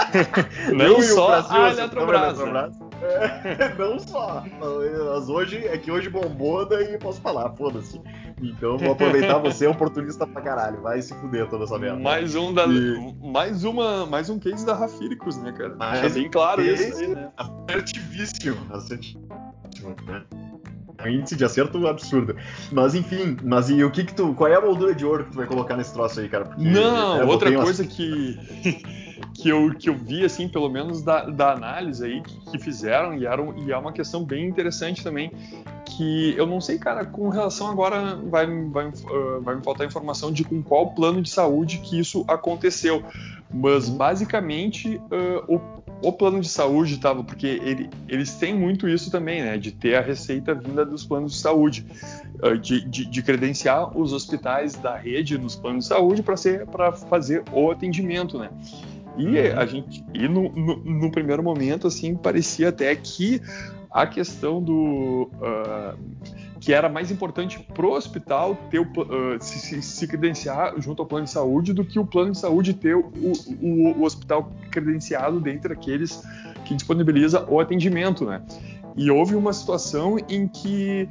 Não 0.73 1.01
só 1.01 1.45
a 1.49 1.71
Eletrobras. 1.71 2.37
Né? 2.39 2.49
Eletrobras. 2.49 2.79
Né? 2.79 2.92
É, 3.03 3.74
não 3.77 4.00
só. 4.00 4.43
Mas 4.60 5.29
hoje, 5.29 5.65
é 5.67 5.77
que 5.77 5.91
hoje 5.91 6.10
bombou, 6.10 6.67
daí 6.67 6.98
posso 6.98 7.22
falar, 7.22 7.50
foda-se. 7.51 8.01
Então 8.41 8.77
vou 8.77 8.91
aproveitar 8.91 9.38
você, 9.39 9.65
é 9.65 9.69
oportunista 9.69 10.25
pra 10.25 10.41
caralho. 10.41 10.81
Vai 10.81 11.01
se 11.01 11.13
fuder 11.15 11.48
toda 11.48 11.65
essa 11.65 11.77
merda. 11.77 12.00
Mais 12.00 12.36
um 12.36 12.53
da. 12.53 12.65
E... 12.65 13.15
Mais 13.22 13.63
uma. 13.63 14.05
Mais 14.05 14.29
um 14.29 14.39
case 14.39 14.65
da 14.65 14.74
Rafíricos, 14.74 15.38
né, 15.38 15.51
cara? 15.51 15.75
Mais 15.75 16.03
é 16.03 16.10
bem 16.10 16.29
claro 16.29 16.62
isso 16.62 16.98
aí, 16.98 17.07
né? 17.07 17.29
Assertivíssimo. 17.38 18.57
Assertivíssimo, 18.72 19.95
né? 20.07 20.24
um 21.05 21.10
índice 21.10 21.36
de 21.36 21.43
acerto 21.43 21.86
absurdo. 21.88 22.36
Mas 22.72 22.95
enfim, 22.95 23.38
mas 23.43 23.69
e 23.69 23.83
o 23.83 23.91
que 23.91 24.03
que 24.03 24.13
tu, 24.13 24.33
qual 24.33 24.50
é 24.50 24.55
a 24.55 24.62
moldura 24.62 24.93
de 24.95 25.05
ouro 25.05 25.25
que 25.25 25.31
tu 25.31 25.38
vai 25.38 25.48
colocar 25.48 25.75
nesse 25.75 25.93
troço 25.93 26.19
aí, 26.19 26.29
cara? 26.29 26.45
Porque 26.45 26.63
Não, 26.63 27.22
é, 27.22 27.25
outra 27.25 27.51
coisa 27.51 27.86
que 27.86 28.39
que 29.33 29.49
eu, 29.49 29.73
que 29.73 29.89
eu 29.89 29.95
vi, 29.95 30.23
assim, 30.23 30.47
pelo 30.47 30.69
menos 30.69 31.01
da, 31.01 31.25
da 31.25 31.51
análise 31.51 32.05
aí 32.05 32.21
que, 32.21 32.51
que 32.51 32.59
fizeram, 32.59 33.15
e, 33.15 33.25
era, 33.25 33.41
e 33.65 33.71
é 33.71 33.77
uma 33.77 33.91
questão 33.91 34.23
bem 34.23 34.47
interessante 34.47 35.03
também, 35.03 35.31
que 35.85 36.35
eu 36.37 36.45
não 36.45 36.61
sei, 36.61 36.77
cara, 36.77 37.03
com 37.05 37.29
relação 37.29 37.69
agora, 37.69 38.15
vai, 38.15 38.45
vai, 38.69 38.87
uh, 38.87 39.41
vai 39.41 39.55
me 39.55 39.63
faltar 39.63 39.87
informação 39.87 40.31
de 40.31 40.43
com 40.43 40.61
qual 40.61 40.91
plano 40.91 41.21
de 41.21 41.29
saúde 41.29 41.79
que 41.79 41.99
isso 41.99 42.23
aconteceu, 42.27 43.03
mas 43.51 43.89
uhum. 43.89 43.97
basicamente 43.97 44.97
uh, 44.97 45.55
o, 45.55 45.61
o 46.07 46.11
plano 46.13 46.39
de 46.39 46.49
saúde 46.49 46.93
estava, 46.93 47.23
porque 47.23 47.47
ele, 47.47 47.89
eles 48.07 48.35
têm 48.35 48.55
muito 48.55 48.87
isso 48.87 49.09
também, 49.09 49.41
né, 49.41 49.57
de 49.57 49.71
ter 49.71 49.95
a 49.95 50.01
receita 50.01 50.53
vinda 50.53 50.85
dos 50.85 51.03
planos 51.05 51.33
de 51.33 51.39
saúde, 51.39 51.85
uh, 52.43 52.57
de, 52.57 52.81
de, 52.87 53.05
de, 53.05 53.21
credenciar 53.23 53.97
os 53.97 54.13
hospitais 54.13 54.75
da 54.75 54.95
rede 54.95 55.37
nos 55.37 55.55
planos 55.55 55.85
de 55.85 55.89
saúde 55.89 56.23
para 56.23 56.91
fazer 56.91 57.43
o 57.51 57.71
atendimento, 57.71 58.37
né. 58.37 58.49
E 59.17 59.25
uhum. 59.25 59.60
a 59.60 59.65
gente, 59.65 60.03
e 60.13 60.27
no, 60.27 60.50
no, 60.50 60.75
no, 60.77 61.12
primeiro 61.12 61.43
momento, 61.43 61.88
assim, 61.88 62.15
parecia 62.15 62.70
até 62.70 62.96
que 62.96 63.41
a 63.91 64.08
questão 64.08 64.62
do 64.62 65.29
uh, 65.36 65.98
que 66.60 66.74
era 66.74 66.89
mais 66.89 67.12
importante 67.12 67.60
pro 67.74 67.91
hospital 67.91 68.55
ter 68.72 68.79
o, 68.79 68.84
uh, 68.84 69.38
se, 69.39 69.82
se, 69.82 70.08
credenciar 70.08 70.74
junto 70.79 71.01
ao 71.01 71.08
plano 71.08 71.25
de 71.25 71.32
saúde 71.32 71.74
do 71.74 71.86
que 71.86 72.00
o 72.00 72.05
plano 72.05 72.32
de 72.32 72.39
saúde 72.39 72.74
ter 72.74 72.96
o, 72.96 73.12
o, 73.62 74.00
o 74.00 74.03
hospital 74.03 74.51
credenciado 74.72 75.39
dentre 75.39 75.74
aqueles 75.74 76.24
que 76.65 76.74
disponibiliza 76.74 77.46
o 77.50 77.60
atendimento, 77.60 78.25
né? 78.25 78.41
E 78.96 79.12
houve 79.12 79.36
uma 79.36 79.53
situação 79.53 80.17
em 80.29 80.48
que 80.48 81.08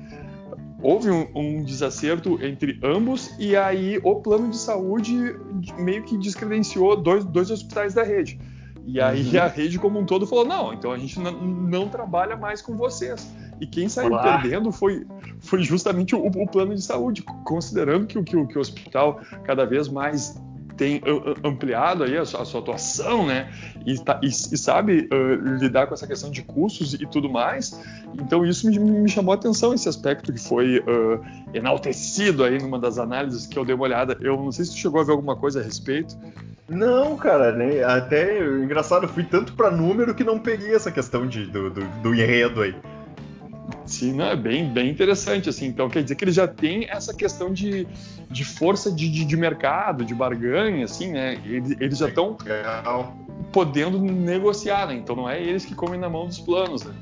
houve 0.82 1.10
um, 1.10 1.28
um, 1.34 1.64
desacerto 1.64 2.38
entre 2.42 2.78
ambos 2.82 3.34
e 3.38 3.56
aí 3.56 4.00
o 4.02 4.16
plano 4.16 4.50
de 4.50 4.56
saúde 4.56 5.36
meio 5.78 6.02
que 6.02 6.18
descredenciou 6.18 6.96
dois, 6.96 7.24
dois 7.24 7.50
hospitais 7.50 7.94
da 7.94 8.02
rede. 8.02 8.38
E 8.84 9.00
aí 9.00 9.36
uhum. 9.36 9.42
a 9.42 9.46
rede 9.46 9.78
como 9.78 10.00
um 10.00 10.04
todo 10.04 10.26
falou: 10.26 10.44
não, 10.44 10.72
então 10.72 10.92
a 10.92 10.98
gente 10.98 11.18
não 11.20 11.88
trabalha 11.88 12.36
mais 12.36 12.60
com 12.60 12.76
vocês. 12.76 13.32
E 13.60 13.66
quem 13.66 13.88
saiu 13.88 14.10
Olá. 14.10 14.38
perdendo 14.38 14.72
foi, 14.72 15.06
foi 15.38 15.62
justamente 15.62 16.16
o, 16.16 16.26
o, 16.26 16.46
plano 16.48 16.74
de 16.74 16.82
saúde, 16.82 17.22
considerando 17.44 18.06
que, 18.06 18.20
que, 18.24 18.46
que 18.46 18.58
o 18.58 18.60
hospital 18.60 19.20
cada 19.44 19.64
vez 19.64 19.88
mais 19.88 20.36
tem 20.82 21.00
ampliado 21.44 22.02
aí 22.02 22.18
a 22.18 22.24
sua, 22.24 22.42
a 22.42 22.44
sua 22.44 22.60
atuação, 22.60 23.24
né? 23.24 23.52
E, 23.86 23.96
tá, 24.00 24.18
e, 24.20 24.26
e 24.26 24.30
sabe 24.58 25.08
uh, 25.12 25.56
lidar 25.58 25.86
com 25.86 25.94
essa 25.94 26.08
questão 26.08 26.28
de 26.28 26.42
custos 26.42 26.94
e 26.94 27.06
tudo 27.06 27.30
mais. 27.30 27.78
Então 28.14 28.44
isso 28.44 28.68
me, 28.68 28.76
me 28.80 29.08
chamou 29.08 29.30
a 29.30 29.36
atenção 29.36 29.72
esse 29.72 29.88
aspecto 29.88 30.32
que 30.32 30.40
foi 30.40 30.80
uh, 30.80 31.24
enaltecido 31.54 32.42
aí 32.42 32.60
numa 32.60 32.80
das 32.80 32.98
análises 32.98 33.46
que 33.46 33.56
eu 33.56 33.64
dei 33.64 33.76
uma 33.76 33.84
olhada. 33.84 34.18
Eu 34.20 34.36
não 34.36 34.50
sei 34.50 34.64
se 34.64 34.72
tu 34.72 34.78
chegou 34.78 35.00
a 35.00 35.04
ver 35.04 35.12
alguma 35.12 35.36
coisa 35.36 35.60
a 35.60 35.62
respeito. 35.62 36.16
Não, 36.68 37.16
cara, 37.16 37.52
né? 37.52 37.84
até 37.84 38.40
engraçado, 38.40 39.04
eu 39.04 39.08
fui 39.08 39.22
tanto 39.22 39.52
para 39.52 39.70
número 39.70 40.14
que 40.14 40.24
não 40.24 40.38
peguei 40.38 40.74
essa 40.74 40.90
questão 40.90 41.26
de, 41.28 41.46
do, 41.46 41.70
do, 41.70 41.84
do 42.02 42.14
enredo 42.14 42.62
aí. 42.62 42.74
Sim, 43.92 44.14
não, 44.14 44.24
é 44.24 44.34
bem, 44.34 44.72
bem 44.72 44.88
interessante, 44.88 45.50
assim. 45.50 45.66
Então, 45.66 45.90
quer 45.90 46.02
dizer 46.02 46.14
que 46.14 46.24
eles 46.24 46.34
já 46.34 46.48
têm 46.48 46.86
essa 46.88 47.12
questão 47.12 47.52
de, 47.52 47.86
de 48.30 48.42
força 48.42 48.90
de, 48.90 49.06
de, 49.06 49.22
de 49.22 49.36
mercado, 49.36 50.02
de 50.02 50.14
barganha, 50.14 50.86
assim, 50.86 51.12
né? 51.12 51.38
Eles, 51.44 51.76
eles 51.78 51.98
já 51.98 52.08
estão 52.08 52.38
podendo 53.52 53.98
negociar, 53.98 54.86
né? 54.86 54.94
Então 54.94 55.14
não 55.14 55.28
é 55.28 55.42
eles 55.42 55.66
que 55.66 55.74
comem 55.74 56.00
na 56.00 56.08
mão 56.08 56.26
dos 56.26 56.40
planos, 56.40 56.84
né? 56.84 56.94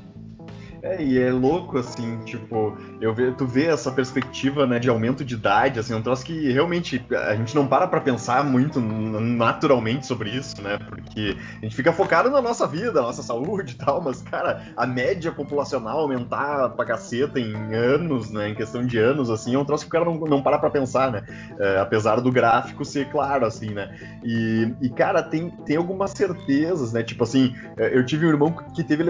É, 0.83 1.01
e 1.01 1.19
é 1.19 1.31
louco, 1.31 1.77
assim, 1.77 2.17
tipo, 2.25 2.75
eu 2.99 3.13
ve, 3.13 3.31
tu 3.33 3.45
vê 3.45 3.67
essa 3.67 3.91
perspectiva, 3.91 4.65
né, 4.65 4.79
de 4.79 4.89
aumento 4.89 5.23
de 5.23 5.35
idade, 5.35 5.79
assim, 5.79 5.93
um 5.93 6.01
troço 6.01 6.25
que 6.25 6.51
realmente 6.51 7.05
a 7.11 7.35
gente 7.35 7.53
não 7.53 7.67
para 7.67 7.87
pra 7.87 8.01
pensar 8.01 8.43
muito 8.43 8.81
naturalmente 8.81 10.07
sobre 10.07 10.31
isso, 10.31 10.59
né, 10.59 10.79
porque 10.79 11.37
a 11.61 11.65
gente 11.65 11.75
fica 11.75 11.93
focado 11.93 12.31
na 12.31 12.41
nossa 12.41 12.65
vida, 12.65 12.93
na 12.93 13.03
nossa 13.03 13.21
saúde 13.21 13.73
e 13.73 13.77
tal, 13.77 14.01
mas, 14.01 14.23
cara, 14.23 14.63
a 14.75 14.87
média 14.87 15.31
populacional 15.31 15.99
aumentar 15.99 16.69
pra 16.69 16.83
caceta 16.83 17.39
em 17.39 17.53
anos, 17.75 18.31
né, 18.31 18.49
em 18.49 18.55
questão 18.55 18.83
de 18.83 18.97
anos, 18.97 19.29
assim, 19.29 19.53
é 19.53 19.59
um 19.59 19.65
troço 19.65 19.83
que 19.83 19.89
o 19.89 19.91
cara 19.91 20.05
não, 20.05 20.15
não 20.21 20.41
para 20.41 20.57
pra 20.57 20.71
pensar, 20.71 21.11
né, 21.11 21.21
é, 21.59 21.77
apesar 21.77 22.19
do 22.21 22.31
gráfico 22.31 22.83
ser 22.83 23.07
claro, 23.11 23.45
assim, 23.45 23.69
né, 23.69 23.95
e, 24.23 24.73
e, 24.81 24.89
cara, 24.89 25.21
tem, 25.21 25.51
tem 25.63 25.77
algumas 25.77 26.09
certezas, 26.09 26.91
né, 26.91 27.03
tipo 27.03 27.23
assim, 27.23 27.55
é, 27.77 27.95
eu 27.95 28.03
tive 28.03 28.25
um 28.25 28.29
irmão 28.29 28.51
que 28.73 28.83
teve 28.83 29.03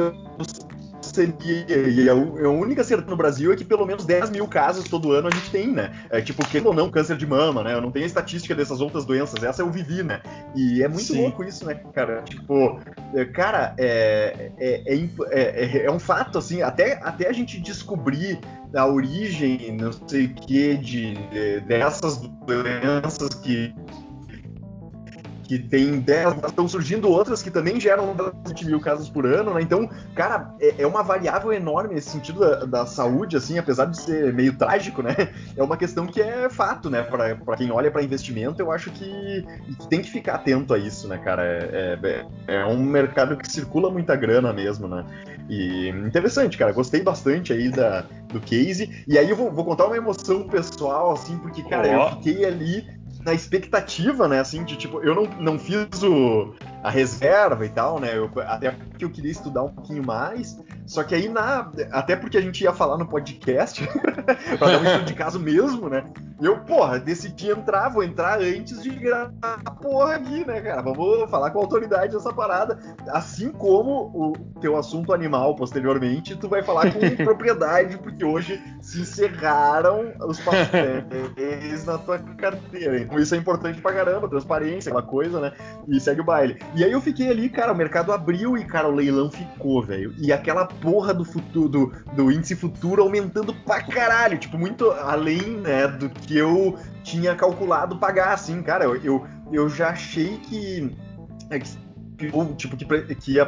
seria. 1.13 1.65
E 1.89 2.09
a, 2.09 2.13
a 2.13 2.49
única 2.49 2.83
certeza 2.83 3.09
no 3.09 3.17
Brasil 3.17 3.51
é 3.51 3.55
que 3.55 3.65
pelo 3.65 3.85
menos 3.85 4.05
10 4.05 4.29
mil 4.29 4.47
casos 4.47 4.85
todo 4.85 5.11
ano 5.11 5.27
a 5.27 5.31
gente 5.31 5.49
tem, 5.49 5.67
né? 5.67 5.91
É, 6.09 6.21
tipo, 6.21 6.45
que 6.47 6.59
ou 6.59 6.73
não, 6.73 6.89
câncer 6.89 7.17
de 7.17 7.25
mama, 7.25 7.63
né? 7.63 7.73
Eu 7.73 7.81
não 7.81 7.91
tenho 7.91 8.05
a 8.05 8.07
estatística 8.07 8.55
dessas 8.55 8.81
outras 8.81 9.05
doenças, 9.05 9.43
essa 9.43 9.61
eu 9.61 9.69
vivi, 9.69 10.03
né? 10.03 10.21
E 10.55 10.83
é 10.83 10.87
muito 10.87 11.03
Sim. 11.03 11.21
louco 11.21 11.43
isso, 11.43 11.65
né, 11.65 11.75
cara? 11.93 12.21
Tipo, 12.23 12.79
é, 13.13 13.25
cara, 13.25 13.73
é, 13.77 14.51
é, 14.59 14.93
é, 14.93 15.09
é, 15.31 15.85
é 15.85 15.91
um 15.91 15.99
fato, 15.99 16.37
assim, 16.37 16.61
até, 16.61 16.99
até 17.03 17.27
a 17.27 17.33
gente 17.33 17.59
descobrir 17.59 18.39
a 18.73 18.85
origem, 18.85 19.75
não 19.77 19.91
sei 20.07 20.25
o 20.25 20.33
que, 20.33 20.77
de, 20.77 21.13
dessas 21.67 22.17
doenças 22.45 23.29
que 23.35 23.73
que 25.51 25.59
tem 25.59 25.99
10, 25.99 26.45
estão 26.45 26.65
surgindo 26.65 27.09
outras 27.09 27.43
que 27.43 27.51
também 27.51 27.77
geram 27.77 28.15
20 28.47 28.67
mil 28.67 28.79
casos 28.79 29.09
por 29.09 29.25
ano, 29.25 29.53
né? 29.53 29.61
Então, 29.61 29.89
cara, 30.15 30.55
é, 30.61 30.83
é 30.83 30.87
uma 30.87 31.03
variável 31.03 31.51
enorme 31.51 31.95
nesse 31.95 32.09
sentido 32.09 32.39
da, 32.39 32.63
da, 32.63 32.85
saúde, 32.85 33.35
assim, 33.35 33.59
apesar 33.59 33.87
de 33.87 33.99
ser 33.99 34.33
meio 34.33 34.57
trágico, 34.57 35.01
né? 35.01 35.13
É 35.57 35.61
uma 35.61 35.75
questão 35.75 36.07
que 36.07 36.21
é 36.21 36.49
fato, 36.49 36.89
né? 36.89 37.03
Para 37.03 37.57
quem 37.57 37.69
olha 37.71 37.91
para 37.91 38.01
investimento, 38.01 38.61
eu 38.61 38.71
acho 38.71 38.89
que, 38.91 39.45
tem 39.89 40.01
que 40.01 40.09
ficar 40.09 40.35
atento 40.35 40.73
a 40.73 40.77
isso, 40.77 41.09
né, 41.09 41.17
cara? 41.17 41.43
É, 41.43 41.99
é, 42.47 42.55
é, 42.55 42.65
um 42.65 42.81
mercado 42.81 43.35
que 43.35 43.51
circula 43.51 43.91
muita 43.91 44.15
grana 44.15 44.53
mesmo, 44.53 44.87
né? 44.87 45.05
E 45.49 45.89
interessante, 45.89 46.57
cara. 46.57 46.71
Gostei 46.71 47.01
bastante 47.01 47.51
aí 47.51 47.69
da, 47.69 48.05
do 48.29 48.39
case. 48.39 49.03
E 49.05 49.17
aí 49.17 49.29
eu 49.29 49.35
vou, 49.35 49.51
vou 49.51 49.65
contar 49.65 49.87
uma 49.87 49.97
emoção 49.97 50.47
pessoal, 50.47 51.11
assim, 51.11 51.37
porque, 51.39 51.61
cara, 51.63 51.89
oh. 51.89 51.91
eu 51.91 52.09
fiquei 52.11 52.45
ali 52.45 53.00
na 53.23 53.33
expectativa, 53.33 54.27
né, 54.27 54.39
assim, 54.39 54.63
de 54.63 54.75
tipo, 54.75 55.01
eu 55.01 55.13
não, 55.13 55.23
não 55.39 55.59
fiz 55.59 56.01
o, 56.03 56.53
a 56.83 56.89
reserva 56.89 57.65
e 57.65 57.69
tal, 57.69 57.99
né, 57.99 58.17
eu, 58.17 58.29
até 58.47 58.71
porque 58.71 59.05
eu 59.05 59.09
queria 59.09 59.31
estudar 59.31 59.63
um 59.63 59.73
pouquinho 59.73 60.05
mais, 60.05 60.59
só 60.85 61.03
que 61.03 61.13
aí 61.13 61.29
na, 61.29 61.71
até 61.91 62.15
porque 62.15 62.37
a 62.37 62.41
gente 62.41 62.63
ia 62.63 62.73
falar 62.73 62.97
no 62.97 63.07
podcast, 63.07 63.87
pra 64.57 64.71
dar 64.71 64.79
um 64.79 64.85
estudo 64.85 65.05
de 65.05 65.13
caso 65.13 65.39
mesmo, 65.39 65.89
né, 65.89 66.03
eu, 66.41 66.57
porra, 66.59 66.99
decidi 66.99 67.49
entrar, 67.49 67.89
vou 67.89 68.03
entrar 68.03 68.39
antes 68.39 68.81
de 68.81 68.89
gravar 68.89 69.61
a 69.63 69.71
porra 69.71 70.15
aqui, 70.15 70.45
né, 70.45 70.59
cara, 70.61 70.81
vamos 70.81 71.29
falar 71.29 71.51
com 71.51 71.59
a 71.59 71.61
autoridade 71.61 72.13
dessa 72.13 72.33
parada, 72.33 72.79
assim 73.09 73.51
como 73.51 74.11
o 74.13 74.33
teu 74.59 74.75
assunto 74.75 75.13
animal 75.13 75.55
posteriormente, 75.55 76.35
tu 76.35 76.49
vai 76.49 76.63
falar 76.63 76.91
com 76.91 76.99
propriedade, 77.23 77.97
porque 77.97 78.25
hoje 78.25 78.61
se 78.81 79.01
encerraram 79.01 80.13
os 80.27 80.39
papéis 80.39 81.85
na 81.85 81.97
tua 81.99 82.17
carteira, 82.19 82.99
então 83.11 83.19
isso 83.19 83.35
é 83.35 83.37
importante 83.37 83.81
pra 83.81 83.91
caramba, 83.91 84.29
transparência, 84.29 84.89
aquela 84.89 85.05
coisa, 85.05 85.41
né? 85.41 85.51
E 85.85 85.99
segue 85.99 86.21
o 86.21 86.23
baile. 86.23 86.57
E 86.73 86.83
aí 86.83 86.91
eu 86.91 87.01
fiquei 87.01 87.29
ali, 87.29 87.49
cara, 87.49 87.73
o 87.73 87.75
mercado 87.75 88.13
abriu 88.13 88.57
e, 88.57 88.63
cara, 88.63 88.87
o 88.87 88.95
leilão 88.95 89.29
ficou, 89.29 89.83
velho. 89.83 90.13
E 90.17 90.31
aquela 90.31 90.65
porra 90.65 91.13
do 91.13 91.25
futuro, 91.25 91.67
do, 91.67 91.93
do 92.13 92.31
índice 92.31 92.55
futuro 92.55 93.01
aumentando 93.03 93.53
pra 93.53 93.83
caralho, 93.83 94.37
tipo, 94.37 94.57
muito 94.57 94.89
além, 94.91 95.57
né, 95.57 95.87
do 95.89 96.09
que 96.09 96.37
eu 96.37 96.77
tinha 97.03 97.35
calculado 97.35 97.97
pagar, 97.97 98.33
assim, 98.33 98.63
cara. 98.63 98.85
Eu, 98.85 98.95
eu, 99.03 99.27
eu 99.51 99.69
já 99.69 99.89
achei 99.89 100.37
que. 100.37 100.95
É, 101.49 101.59
tipo, 102.55 102.77
que, 102.77 103.15
que 103.15 103.33
ia 103.33 103.45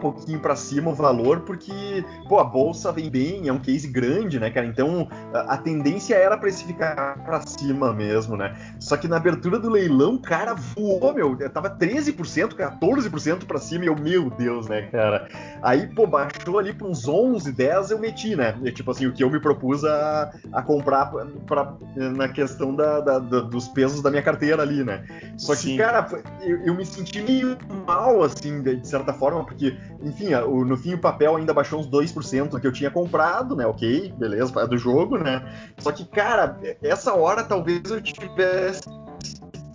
pouquinho 0.00 0.40
para 0.40 0.56
cima 0.56 0.90
o 0.90 0.94
valor, 0.94 1.40
porque, 1.40 2.04
pô, 2.28 2.38
a 2.38 2.44
bolsa 2.44 2.90
vem 2.90 3.10
bem, 3.10 3.48
é 3.48 3.52
um 3.52 3.58
case 3.58 3.86
grande, 3.86 4.40
né, 4.40 4.50
cara? 4.50 4.66
Então 4.66 5.08
a, 5.32 5.54
a 5.54 5.56
tendência 5.56 6.14
era 6.14 6.36
precificar 6.36 7.22
para 7.24 7.40
cima 7.42 7.92
mesmo, 7.92 8.36
né? 8.36 8.56
Só 8.80 8.96
que 8.96 9.06
na 9.06 9.16
abertura 9.16 9.58
do 9.58 9.68
leilão, 9.68 10.18
cara, 10.18 10.54
voou, 10.54 11.14
meu, 11.14 11.36
tava 11.50 11.70
13%, 11.70 12.54
14% 12.54 13.44
para 13.44 13.58
cima, 13.58 13.84
e 13.84 13.88
eu, 13.88 13.96
meu 13.96 14.30
Deus, 14.30 14.68
né, 14.68 14.82
cara? 14.90 15.28
Aí, 15.62 15.86
pô, 15.94 16.06
baixou 16.06 16.58
ali 16.58 16.72
para 16.72 16.86
uns 16.86 17.06
11, 17.06 17.52
10, 17.52 17.90
eu 17.90 17.98
meti, 17.98 18.34
né? 18.34 18.58
E, 18.64 18.72
tipo 18.72 18.90
assim, 18.90 19.06
o 19.06 19.12
que 19.12 19.22
eu 19.22 19.30
me 19.30 19.40
propus 19.40 19.84
a, 19.84 20.32
a 20.52 20.62
comprar 20.62 21.06
pra, 21.06 21.26
pra 21.46 21.76
na 21.94 22.28
questão 22.28 22.74
da, 22.74 23.00
da, 23.00 23.18
da, 23.18 23.40
dos 23.40 23.68
pesos 23.68 24.02
da 24.02 24.10
minha 24.10 24.22
carteira 24.22 24.62
ali, 24.62 24.82
né? 24.82 25.04
Só 25.36 25.54
que, 25.54 25.62
Sim. 25.62 25.76
cara, 25.76 26.06
eu, 26.42 26.62
eu 26.64 26.74
me 26.74 26.84
senti 26.84 27.20
meio 27.20 27.56
mal, 27.86 28.22
assim, 28.22 28.62
de 28.62 28.86
certa 28.86 29.12
forma, 29.12 29.44
porque 29.44 29.76
enfim, 30.02 30.30
no 30.66 30.76
fim 30.76 30.94
o 30.94 30.98
papel 30.98 31.36
ainda 31.36 31.52
baixou 31.52 31.80
uns 31.80 31.88
2% 31.88 32.48
do 32.48 32.60
que 32.60 32.66
eu 32.66 32.72
tinha 32.72 32.90
comprado, 32.90 33.54
né? 33.54 33.66
Ok, 33.66 34.12
beleza, 34.18 34.52
é 34.60 34.66
do 34.66 34.78
jogo, 34.78 35.18
né? 35.18 35.42
Só 35.78 35.92
que, 35.92 36.04
cara, 36.04 36.58
essa 36.82 37.14
hora 37.14 37.44
talvez 37.44 37.82
eu 37.90 38.00
tivesse 38.00 38.82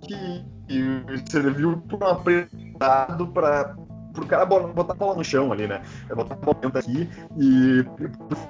que 0.02 0.44
serviu 1.30 1.78
para 1.88 2.08
um 2.08 2.10
aprendizado 2.10 3.26
para 3.28 3.76
pro 4.12 4.26
cara 4.26 4.46
botar 4.46 4.94
a 4.94 4.96
bola 4.96 5.14
no 5.14 5.24
chão 5.24 5.52
ali, 5.52 5.66
né? 5.66 5.82
É 6.08 6.14
botar 6.14 6.34
a 6.34 6.38
bola 6.38 6.58
aqui 6.74 7.08
e 7.38 7.84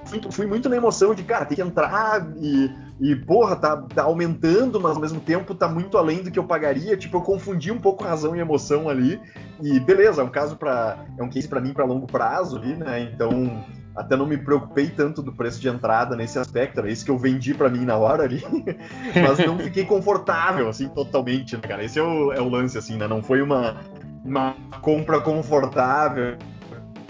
fui, 0.04 0.22
fui, 0.30 0.46
muito 0.46 0.68
na 0.68 0.76
emoção 0.76 1.12
de, 1.12 1.24
cara, 1.24 1.44
tem 1.44 1.56
que 1.56 1.62
entrar 1.62 2.24
e, 2.36 2.70
e 3.00 3.14
porra, 3.14 3.56
tá, 3.56 3.76
tá 3.76 4.02
aumentando, 4.04 4.80
mas 4.80 4.96
ao 4.96 5.00
mesmo 5.00 5.20
tempo 5.20 5.54
tá 5.54 5.68
muito 5.68 5.98
além 5.98 6.22
do 6.22 6.30
que 6.30 6.38
eu 6.38 6.44
pagaria. 6.44 6.96
Tipo, 6.96 7.18
eu 7.18 7.22
confundi 7.22 7.70
um 7.70 7.78
pouco 7.78 8.04
razão 8.04 8.34
e 8.34 8.40
emoção 8.40 8.88
ali. 8.88 9.20
E 9.62 9.78
beleza, 9.80 10.22
é 10.22 10.24
um 10.24 10.30
caso 10.30 10.56
para 10.56 11.04
é 11.18 11.22
um 11.22 11.28
case 11.28 11.46
para 11.46 11.60
mim 11.60 11.74
para 11.74 11.84
longo 11.84 12.06
prazo 12.06 12.56
ali, 12.56 12.74
né? 12.74 13.00
Então 13.12 13.64
até 13.94 14.14
não 14.14 14.26
me 14.26 14.36
preocupei 14.36 14.88
tanto 14.88 15.22
do 15.22 15.32
preço 15.32 15.58
de 15.58 15.68
entrada 15.68 16.14
nesse 16.14 16.38
aspecto, 16.38 16.80
era 16.80 16.90
isso 16.90 17.02
que 17.02 17.10
eu 17.10 17.16
vendi 17.16 17.54
para 17.54 17.70
mim 17.70 17.84
na 17.86 17.96
hora 17.96 18.24
ali, 18.24 18.44
mas 19.26 19.38
não 19.38 19.58
fiquei 19.58 19.86
confortável, 19.86 20.68
assim, 20.68 20.86
totalmente, 20.88 21.56
né, 21.56 21.62
cara? 21.62 21.82
Esse 21.82 21.98
é 21.98 22.02
o, 22.02 22.30
é 22.30 22.40
o 22.40 22.48
lance, 22.48 22.76
assim, 22.76 22.98
né? 22.98 23.08
Não 23.08 23.22
foi 23.22 23.40
uma, 23.40 23.76
uma 24.22 24.54
compra 24.82 25.18
confortável, 25.18 26.36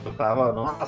eu 0.06 0.14
tava, 0.14 0.52
nossa, 0.52 0.86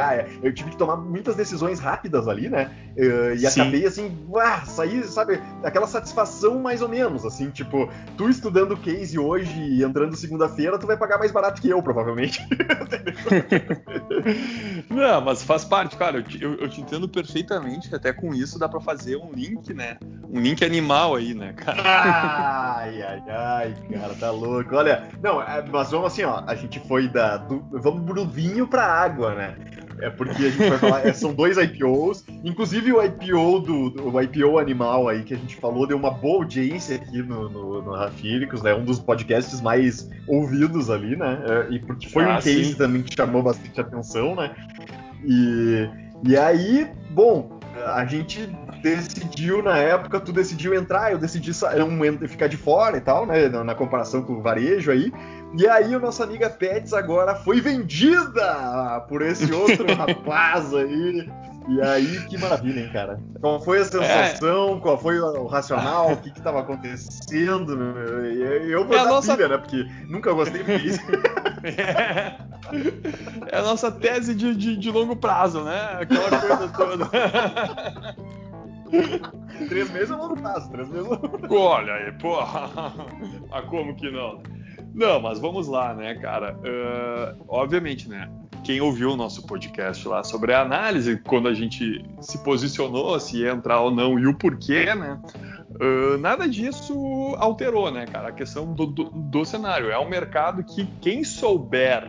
ah, 0.00 0.24
eu 0.42 0.52
tive 0.52 0.70
que 0.70 0.76
tomar 0.76 0.96
muitas 0.96 1.36
decisões 1.36 1.80
rápidas 1.80 2.28
ali, 2.28 2.48
né? 2.48 2.70
Eh, 2.96 3.34
e 3.36 3.50
Sim. 3.50 3.60
acabei 3.60 3.86
assim, 3.86 4.26
uah, 4.28 4.64
saí, 4.64 5.02
sabe, 5.04 5.40
aquela 5.62 5.86
satisfação 5.86 6.60
mais 6.60 6.82
ou 6.82 6.88
menos, 6.88 7.24
assim, 7.24 7.50
tipo, 7.50 7.88
tu 8.16 8.28
estudando 8.28 8.76
case 8.76 9.18
hoje 9.18 9.60
e 9.60 9.82
entrando 9.82 10.16
segunda-feira, 10.16 10.78
tu 10.78 10.86
vai 10.86 10.96
pagar 10.96 11.18
mais 11.18 11.32
barato 11.32 11.60
que 11.60 11.68
eu, 11.68 11.82
provavelmente. 11.82 12.40
Não, 14.88 15.20
mas 15.20 15.42
faz 15.42 15.64
parte, 15.64 15.96
cara, 15.96 16.18
eu 16.18 16.22
te, 16.22 16.42
eu, 16.42 16.54
eu 16.54 16.68
te 16.68 16.80
entendo 16.80 17.08
perfeitamente, 17.08 17.94
até 17.94 18.12
com 18.12 18.34
isso 18.34 18.58
dá 18.58 18.68
para 18.68 18.80
fazer 18.80 19.16
um 19.16 19.32
link, 19.32 19.72
né? 19.72 19.96
Um 20.28 20.40
link 20.40 20.64
animal 20.64 21.16
aí, 21.16 21.34
né, 21.34 21.52
cara? 21.52 21.82
Ai, 21.84 23.02
ai, 23.02 23.22
ai, 23.28 23.74
cara, 23.92 24.14
tá 24.14 24.30
louco. 24.30 24.76
Olha, 24.76 25.08
não, 25.22 25.42
é, 25.42 25.64
mas 25.70 25.90
vamos 25.90 26.08
assim, 26.08 26.22
ó, 26.22 26.42
a 26.46 26.54
gente 26.54 26.80
foi 26.80 27.08
da, 27.08 27.36
do, 27.36 27.64
vamos 27.72 28.04
pro 28.04 28.26
vinho 28.26 28.49
vinho 28.50 28.66
para 28.66 28.84
água, 28.84 29.34
né? 29.34 29.54
É 30.00 30.08
porque 30.08 30.46
a 30.46 30.50
gente 30.50 30.68
vai 30.68 30.78
falar, 30.78 31.06
é, 31.06 31.12
são 31.12 31.34
dois 31.34 31.58
IPOs, 31.58 32.24
inclusive 32.42 32.92
o 32.92 33.04
IPO 33.04 33.60
do, 33.60 33.90
do, 33.90 34.14
o 34.14 34.20
IPO 34.20 34.58
animal 34.58 35.08
aí 35.08 35.22
que 35.22 35.34
a 35.34 35.36
gente 35.36 35.56
falou 35.56 35.86
deu 35.86 35.96
uma 35.96 36.10
boa 36.10 36.38
audiência 36.38 36.96
aqui 36.96 37.22
no, 37.22 37.50
no, 37.50 37.82
no 37.82 37.92
Rafíricos, 37.92 38.62
né? 38.62 38.74
Um 38.74 38.84
dos 38.84 38.98
podcasts 38.98 39.60
mais 39.60 40.08
ouvidos 40.26 40.88
ali, 40.88 41.16
né? 41.16 41.38
É, 41.46 41.74
e 41.74 41.78
porque 41.78 42.08
foi 42.08 42.24
ah, 42.24 42.36
um 42.36 42.36
case 42.36 42.64
sim. 42.64 42.74
também 42.74 43.02
que 43.02 43.14
chamou 43.14 43.42
bastante 43.42 43.78
atenção, 43.78 44.34
né? 44.34 44.54
E, 45.22 45.88
e 46.26 46.36
aí, 46.36 46.88
bom, 47.10 47.60
a 47.86 48.04
gente 48.06 48.48
decidiu 48.82 49.62
na 49.62 49.76
época, 49.76 50.18
tu 50.18 50.32
decidiu 50.32 50.74
entrar, 50.74 51.12
eu 51.12 51.18
decidi 51.18 51.50
um, 51.50 52.28
ficar 52.28 52.46
de 52.46 52.56
fora 52.56 52.96
e 52.96 53.00
tal, 53.00 53.26
né? 53.26 53.48
Na 53.48 53.74
comparação 53.74 54.22
com 54.22 54.34
o 54.34 54.42
varejo 54.42 54.90
aí. 54.90 55.12
E 55.58 55.66
aí, 55.66 55.94
a 55.94 55.98
nossa 55.98 56.24
amiga 56.24 56.48
Pets 56.48 56.92
agora 56.92 57.34
foi 57.34 57.60
vendida 57.60 59.04
por 59.08 59.20
esse 59.22 59.52
outro 59.52 59.86
rapaz 59.94 60.72
aí. 60.74 61.28
E 61.68 61.82
aí, 61.82 62.26
que 62.26 62.38
maravilha, 62.38 62.80
hein, 62.80 62.90
cara? 62.92 63.20
Qual 63.40 63.60
foi 63.60 63.80
a 63.80 63.84
sensação? 63.84 64.76
É. 64.76 64.80
Qual 64.80 64.98
foi 64.98 65.20
o 65.20 65.46
racional? 65.46 66.12
O 66.12 66.16
que 66.16 66.30
que 66.30 66.40
tava 66.40 66.60
acontecendo? 66.60 67.72
Eu 67.72 68.84
vou 68.84 68.96
é 68.96 69.04
dar 69.04 69.10
nossa... 69.10 69.36
pilha, 69.36 69.48
né? 69.48 69.58
Porque 69.58 69.86
nunca 70.08 70.32
gostei 70.32 70.62
disso. 70.62 71.00
É. 71.64 72.36
é 73.52 73.58
a 73.58 73.62
nossa 73.62 73.90
tese 73.90 74.34
de, 74.34 74.54
de, 74.54 74.76
de 74.76 74.90
longo 74.90 75.16
prazo, 75.16 75.62
né? 75.62 75.98
Aquela 76.00 76.40
coisa 76.40 76.68
toda. 76.68 77.10
três 79.68 79.90
meses 79.90 80.10
é 80.10 80.14
longo 80.14 80.40
prazo, 80.40 80.70
três 80.70 80.88
meses 80.88 81.06
é 81.06 81.54
Olha 81.54 81.94
aí, 81.94 82.12
porra. 82.12 82.70
Ah, 83.52 83.62
como 83.62 83.96
que 83.96 84.10
não? 84.10 84.40
Não, 85.00 85.18
mas 85.18 85.38
vamos 85.40 85.66
lá, 85.66 85.94
né, 85.94 86.14
cara? 86.16 86.54
Uh, 86.56 87.42
obviamente, 87.48 88.06
né? 88.06 88.28
Quem 88.62 88.82
ouviu 88.82 89.12
o 89.12 89.16
nosso 89.16 89.46
podcast 89.46 90.06
lá 90.06 90.22
sobre 90.22 90.52
a 90.52 90.60
análise, 90.60 91.16
quando 91.26 91.48
a 91.48 91.54
gente 91.54 92.04
se 92.20 92.36
posicionou, 92.44 93.18
se 93.18 93.38
ia 93.38 93.52
entrar 93.52 93.80
ou 93.80 93.90
não 93.90 94.18
e 94.18 94.26
o 94.26 94.34
porquê, 94.34 94.94
né? 94.94 95.18
Uh, 95.70 96.18
nada 96.18 96.46
disso 96.46 96.94
alterou, 97.38 97.90
né, 97.90 98.04
cara? 98.04 98.28
A 98.28 98.32
questão 98.32 98.74
do, 98.74 98.84
do, 98.84 99.04
do 99.04 99.42
cenário. 99.42 99.90
É 99.90 99.98
um 99.98 100.06
mercado 100.06 100.62
que 100.62 100.84
quem 101.00 101.24
souber 101.24 102.06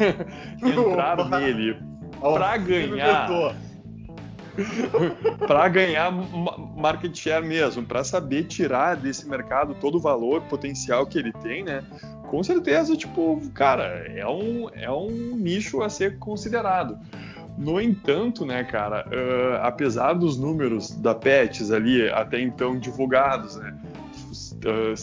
entrar 0.64 1.28
nele 1.28 1.76
para 2.18 2.56
ganhar 2.56 3.54
para 5.46 5.68
ganhar 5.68 6.12
market 6.76 7.16
share 7.16 7.44
mesmo, 7.44 7.84
para 7.84 8.04
saber 8.04 8.44
tirar 8.44 8.96
desse 8.96 9.28
mercado 9.28 9.74
todo 9.74 9.96
o 9.96 10.00
valor 10.00 10.42
potencial 10.42 11.06
que 11.06 11.18
ele 11.18 11.32
tem, 11.32 11.64
né? 11.64 11.82
Com 12.28 12.42
certeza, 12.42 12.96
tipo, 12.96 13.40
cara, 13.52 13.84
é 14.08 14.26
um, 14.26 14.68
é 14.70 14.90
um 14.90 15.36
nicho 15.36 15.82
a 15.82 15.88
ser 15.88 16.18
considerado. 16.18 16.98
No 17.56 17.80
entanto, 17.80 18.44
né, 18.44 18.64
cara, 18.64 19.06
uh, 19.06 19.62
apesar 19.62 20.14
dos 20.14 20.36
números 20.36 20.90
da 20.90 21.14
Pets 21.14 21.70
ali 21.70 22.08
até 22.08 22.40
então 22.40 22.76
divulgados, 22.76 23.56
né, 23.56 23.76
uh, 24.64 24.96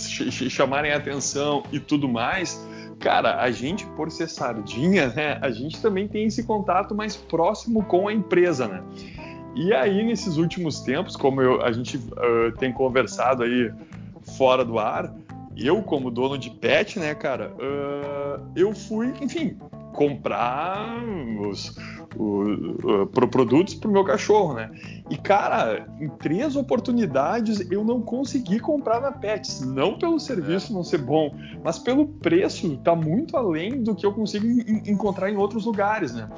chamarem 0.50 0.92
atenção 0.92 1.64
e 1.72 1.80
tudo 1.80 2.10
mais, 2.10 2.62
cara, 3.00 3.42
a 3.42 3.50
gente, 3.52 3.86
por 3.96 4.12
ser 4.12 4.28
sardinha, 4.28 5.08
né, 5.08 5.40
a 5.42 5.50
gente 5.50 5.82
também 5.82 6.10
tem 6.10 6.26
esse 6.26 6.44
contato 6.44 6.94
mais 6.94 7.16
próximo 7.16 7.86
com 7.86 8.10
a 8.10 8.14
empresa, 8.14 8.68
né? 8.68 8.84
E 9.56 9.74
aí, 9.74 10.04
nesses 10.04 10.38
últimos 10.38 10.80
tempos, 10.82 11.16
como 11.16 11.42
eu, 11.42 11.62
a 11.62 11.72
gente 11.72 11.98
uh, 11.98 12.52
tem 12.58 12.72
conversado 12.72 13.44
aí 13.44 13.72
fora 14.38 14.64
do 14.64 14.80
ar, 14.80 15.14
eu, 15.58 15.82
como 15.84 16.10
dono 16.10 16.38
de 16.38 16.50
pet, 16.50 16.98
né, 16.98 17.14
cara, 17.14 17.54
uh, 17.56 18.42
eu 18.56 18.74
fui, 18.74 19.14
enfim, 19.22 19.58
comprar 19.94 21.04
os, 21.40 21.76
uh, 22.15 23.28
produtos 23.28 23.74
pro 23.76 23.91
meu 23.91 24.04
cachorro, 24.04 24.54
né? 24.54 24.71
E, 25.10 25.17
cara, 25.17 25.88
em 26.00 26.10
três 26.10 26.56
oportunidades 26.56 27.71
eu 27.71 27.84
não 27.84 28.02
consegui 28.02 28.60
comprar 28.60 29.00
na 29.02 29.12
Pets. 29.12 29.62
Não 29.62 29.97
pelo 29.97 30.19
serviço 30.19 30.71
é. 30.71 30.76
não 30.76 30.84
ser 30.84 31.00
bom, 31.00 31.36
mas 31.63 31.80
pelo 31.80 32.08
preço 32.08 32.78
tá 32.78 32.95
muito 32.95 33.36
além 33.38 33.84
do 33.84 33.95
que 33.95 34.06
eu 34.06 34.13
consigo 34.13 34.45
encontrar 34.86 35.30
em 35.30 35.38
outros 35.38 35.65
lugares, 35.65 36.13
né? 36.13 36.30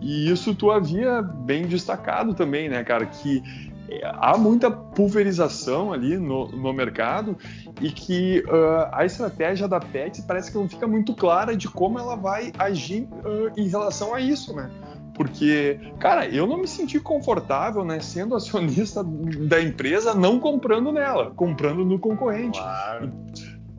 E 0.00 0.30
isso 0.30 0.54
tu 0.54 0.70
havia 0.70 1.22
bem 1.22 1.66
destacado 1.66 2.34
também, 2.34 2.68
né, 2.68 2.84
cara? 2.84 3.04
Que 3.06 3.42
é, 3.90 4.02
há 4.04 4.36
muita 4.36 4.70
pulverização 4.70 5.92
ali 5.92 6.18
no, 6.18 6.48
no 6.48 6.72
mercado 6.72 7.36
e 7.80 7.90
que 7.90 8.44
uh, 8.46 8.88
a 8.92 9.04
estratégia 9.04 9.66
da 9.66 9.80
Pets 9.80 10.20
parece 10.20 10.52
que 10.52 10.58
não 10.58 10.68
fica 10.68 10.86
muito 10.86 11.14
clara 11.14 11.56
de 11.56 11.68
como 11.68 11.98
ela 11.98 12.14
vai 12.14 12.52
agir 12.58 13.08
uh, 13.24 13.50
em 13.56 13.66
relação 13.68 14.14
a 14.14 14.20
isso, 14.20 14.54
né? 14.54 14.70
Porque, 15.18 15.80
cara, 15.98 16.28
eu 16.28 16.46
não 16.46 16.58
me 16.58 16.68
senti 16.68 17.00
confortável, 17.00 17.84
né, 17.84 17.98
sendo 17.98 18.36
acionista 18.36 19.02
da 19.02 19.60
empresa, 19.60 20.14
não 20.14 20.38
comprando 20.38 20.92
nela, 20.92 21.32
comprando 21.34 21.84
no 21.84 21.98
concorrente. 21.98 22.60
Claro. 22.60 23.12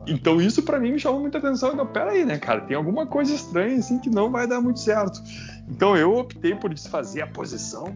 Então 0.06 0.40
isso 0.40 0.62
para 0.62 0.78
mim 0.78 0.92
me 0.92 0.98
chamou 0.98 1.20
muita 1.20 1.38
atenção. 1.38 1.72
Então, 1.72 1.86
peraí, 1.86 2.26
né, 2.26 2.38
cara, 2.38 2.60
tem 2.60 2.76
alguma 2.76 3.06
coisa 3.06 3.34
estranha 3.34 3.78
assim 3.78 3.98
que 3.98 4.10
não 4.10 4.30
vai 4.30 4.46
dar 4.46 4.60
muito 4.60 4.80
certo. 4.80 5.22
Então 5.70 5.96
eu 5.96 6.16
optei 6.16 6.54
por 6.54 6.74
desfazer 6.74 7.22
a 7.22 7.26
posição, 7.26 7.94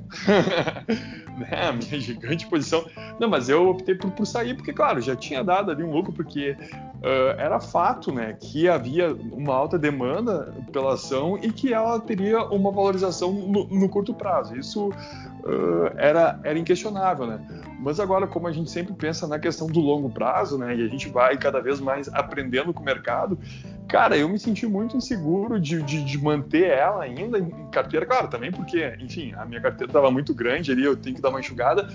né, 1.37 1.69
a 1.69 1.73
minha 1.73 2.01
gigante 2.01 2.47
posição. 2.47 2.85
Não, 3.19 3.29
mas 3.29 3.49
eu 3.49 3.69
optei 3.69 3.97
por, 3.97 4.13
por 4.13 4.25
sair 4.25 4.55
porque, 4.55 4.73
claro, 4.73 5.01
já 5.01 5.17
tinha 5.17 5.43
dado 5.43 5.73
ali 5.73 5.83
um 5.83 5.91
lucro 5.91 6.13
porque 6.13 6.53
uh, 6.53 7.37
era 7.37 7.59
fato, 7.59 8.13
né, 8.13 8.37
que 8.41 8.69
havia 8.69 9.13
uma 9.13 9.55
alta 9.55 9.77
demanda 9.77 10.55
pela 10.73 10.95
ação 10.95 11.37
e 11.43 11.51
que 11.51 11.75
ela 11.75 11.99
teria 11.99 12.45
uma 12.45 12.71
valorização 12.71 13.33
no, 13.33 13.67
no 13.67 13.89
curto 13.89 14.15
prazo. 14.15 14.57
Isso 14.57 14.89
uh, 14.89 15.91
era, 15.97 16.39
era 16.45 16.59
inquestionável, 16.59 17.27
né? 17.27 17.41
Mas 17.81 17.99
agora, 17.99 18.27
como 18.27 18.47
a 18.47 18.53
gente 18.53 18.71
sempre 18.71 18.95
pensa 18.95 19.27
na 19.27 19.39
questão 19.39 19.67
do 19.67 19.81
longo 19.81 20.09
prazo, 20.09 20.57
né, 20.57 20.77
e 20.77 20.87
a 20.87 20.89
gente 20.89 21.09
vai 21.09 21.37
cada 21.37 21.61
vez 21.61 21.81
mais 21.81 22.09
aprendendo 22.09 22.73
com 22.73 22.81
o 22.81 22.85
mercado, 22.85 23.39
cara, 23.89 24.17
eu 24.17 24.29
me 24.29 24.39
senti 24.39 24.67
muito 24.67 24.97
inseguro 24.97 25.61
de, 25.61 25.83
de, 25.83 26.05
de 26.05 26.19
manter 26.19 26.69
ela 26.71 27.03
ainda 27.03 27.39
em 27.39 27.51
carteira, 27.71 28.07
claro, 28.07 28.29
também 28.29 28.51
porque, 28.51 28.97
enfim, 29.01 29.33
a 29.37 29.45
minha 29.45 29.61
carteira 29.61 29.91
estava 29.91 30.11
muito 30.11 30.35
grande 30.35 30.73
ali, 30.73 30.85
eu 30.85 30.97
tenho 30.97 31.17
que 31.17 31.23
dar 31.23 31.31
uma 31.31 31.41
enxugada, 31.41 31.89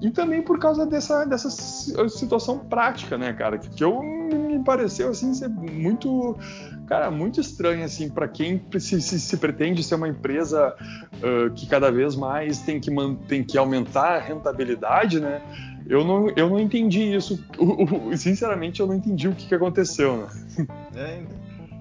e 0.00 0.10
também 0.10 0.42
por 0.42 0.58
causa 0.58 0.86
dessa, 0.86 1.24
dessa 1.24 1.50
situação 2.08 2.58
prática, 2.58 3.18
né, 3.18 3.32
cara, 3.32 3.58
que, 3.58 3.68
que 3.68 3.84
eu 3.84 4.02
me 4.02 4.62
pareceu 4.62 5.10
assim 5.10 5.34
ser 5.34 5.48
muito, 5.48 6.36
cara, 6.86 7.10
muito 7.10 7.40
estranho 7.40 7.84
assim 7.84 8.08
para 8.08 8.28
quem 8.28 8.62
se, 8.78 9.00
se, 9.00 9.20
se, 9.20 9.36
pretende 9.36 9.82
ser 9.82 9.96
uma 9.96 10.08
empresa 10.08 10.74
uh, 11.14 11.50
que 11.54 11.66
cada 11.66 11.90
vez 11.90 12.16
mais 12.16 12.58
tem 12.60 12.80
que 12.80 12.90
tem 13.28 13.44
que 13.44 13.58
aumentar 13.58 14.16
a 14.16 14.20
rentabilidade, 14.20 15.20
né? 15.20 15.42
Eu 15.86 16.02
não, 16.02 16.30
eu 16.30 16.48
não 16.48 16.58
entendi 16.58 17.14
isso. 17.14 17.44
Sinceramente, 18.16 18.80
eu 18.80 18.86
não 18.86 18.94
entendi 18.94 19.28
o 19.28 19.34
que, 19.34 19.46
que 19.46 19.54
aconteceu. 19.54 20.16
Né? 20.16 20.66
É 20.96 21.22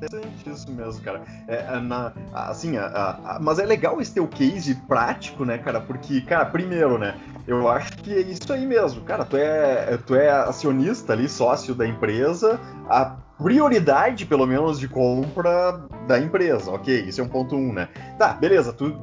interessante 0.06 0.50
isso 0.50 0.72
mesmo, 0.72 1.02
cara. 1.02 1.22
É, 1.48 1.56
é 1.56 1.80
na, 1.80 2.14
assim, 2.34 2.78
a, 2.78 2.86
a, 2.86 3.40
mas 3.40 3.60
é 3.60 3.66
legal 3.66 4.00
esse 4.02 4.14
teu 4.14 4.28
case 4.28 4.76
prático, 4.76 5.46
né, 5.46 5.58
cara? 5.58 5.80
Porque, 5.80 6.22
cara, 6.22 6.46
primeiro, 6.46 6.98
né? 6.98 7.18
Eu 7.48 7.68
acho 7.68 7.92
que 7.98 8.14
é 8.14 8.22
isso 8.22 8.52
aí 8.52 8.66
mesmo, 8.66 9.02
cara. 9.02 9.26
Tu 9.26 9.38
é, 9.38 9.98
tu 10.06 10.16
é 10.16 10.30
acionista 10.30 11.14
ali, 11.14 11.28
sócio 11.28 11.76
da 11.76 11.86
empresa. 11.88 12.60
A, 12.90 13.18
prioridade, 13.44 14.26
pelo 14.26 14.48
menos, 14.48 14.80
de 14.80 14.88
compra 14.88 15.84
da 16.08 16.18
empresa. 16.18 16.72
Ok, 16.72 17.02
isso 17.02 17.20
é 17.20 17.24
um 17.26 17.28
ponto 17.28 17.58
um, 17.58 17.74
né? 17.74 17.90
Tá, 18.18 18.34
beleza, 18.34 18.72
tu, 18.72 18.98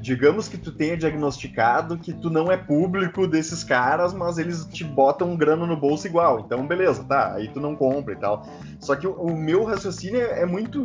digamos 0.00 0.48
que 0.48 0.56
tu 0.56 0.72
tenha 0.72 0.96
diagnosticado 0.96 1.98
que 1.98 2.14
tu 2.14 2.30
não 2.30 2.50
é 2.50 2.56
público 2.56 3.26
desses 3.26 3.62
caras, 3.62 4.14
mas 4.14 4.38
eles 4.38 4.64
te 4.64 4.82
botam 4.82 5.30
um 5.30 5.36
grano 5.36 5.66
no 5.66 5.76
bolso 5.76 6.06
igual. 6.06 6.40
Então, 6.40 6.66
beleza, 6.66 7.04
tá, 7.04 7.34
aí 7.34 7.48
tu 7.48 7.60
não 7.60 7.76
compra 7.76 8.14
e 8.14 8.16
tal. 8.16 8.46
Só 8.80 8.96
que 8.96 9.06
o, 9.06 9.12
o 9.12 9.36
meu 9.36 9.64
raciocínio 9.64 10.20
é, 10.20 10.40
é 10.40 10.46
muito, 10.46 10.80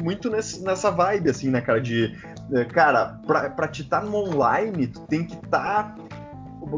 muito 0.00 0.30
nesse, 0.30 0.62
nessa 0.64 0.90
vibe, 0.90 1.28
assim, 1.28 1.50
né, 1.50 1.60
cara? 1.60 1.82
De, 1.82 2.16
eh, 2.54 2.64
cara, 2.64 3.20
pra, 3.26 3.50
pra 3.50 3.68
te 3.68 3.82
estar 3.82 4.02
no 4.02 4.16
online, 4.16 4.86
tu 4.86 5.00
tem 5.02 5.24
que 5.24 5.34
estar. 5.34 5.94
Tá 5.94 6.18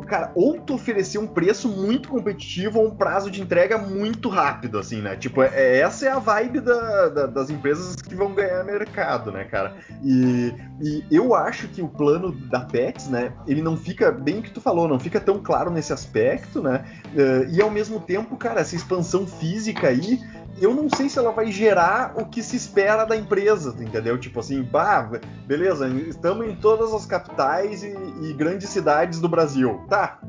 cara, 0.02 0.30
ou 0.34 0.60
tu 0.60 0.74
oferecer 0.74 1.18
um 1.18 1.26
preço 1.26 1.68
muito 1.68 2.08
competitivo 2.08 2.78
ou 2.78 2.88
um 2.88 2.94
prazo 2.94 3.30
de 3.30 3.40
entrega 3.40 3.78
muito 3.78 4.28
rápido, 4.28 4.78
assim, 4.78 5.00
né? 5.00 5.16
Tipo, 5.16 5.42
é, 5.42 5.78
essa 5.78 6.06
é 6.06 6.10
a 6.10 6.18
vibe 6.18 6.60
da, 6.60 7.08
da, 7.08 7.26
das 7.26 7.50
empresas 7.50 7.96
que 7.96 8.14
vão 8.14 8.32
ganhar 8.34 8.62
mercado, 8.64 9.32
né, 9.32 9.44
cara? 9.44 9.74
E, 10.04 10.54
e 10.80 11.04
eu 11.10 11.34
acho 11.34 11.66
que 11.68 11.82
o 11.82 11.88
plano 11.88 12.32
da 12.32 12.60
Pets, 12.60 13.08
né, 13.08 13.32
ele 13.46 13.62
não 13.62 13.76
fica, 13.76 14.12
bem 14.12 14.38
o 14.38 14.42
que 14.42 14.50
tu 14.50 14.60
falou, 14.60 14.86
não 14.86 15.00
fica 15.00 15.20
tão 15.20 15.40
claro 15.42 15.70
nesse 15.70 15.92
aspecto, 15.92 16.62
né? 16.62 16.84
Uh, 17.14 17.50
e 17.50 17.60
ao 17.60 17.70
mesmo 17.70 17.98
tempo, 17.98 18.36
cara, 18.36 18.60
essa 18.60 18.76
expansão 18.76 19.26
física 19.26 19.88
aí 19.88 20.20
eu 20.58 20.74
não 20.74 20.88
sei 20.90 21.08
se 21.08 21.18
ela 21.18 21.32
vai 21.32 21.50
gerar 21.50 22.14
o 22.16 22.26
que 22.26 22.42
se 22.42 22.56
espera 22.56 23.04
da 23.04 23.16
empresa, 23.16 23.74
entendeu? 23.78 24.18
Tipo 24.18 24.40
assim, 24.40 24.62
bah, 24.62 25.10
beleza, 25.46 25.88
estamos 25.88 26.46
em 26.46 26.56
todas 26.56 26.92
as 26.92 27.06
capitais 27.06 27.82
e, 27.82 27.94
e 28.22 28.32
grandes 28.32 28.68
cidades 28.68 29.20
do 29.20 29.28
Brasil. 29.28 29.80
Tá, 29.88 30.20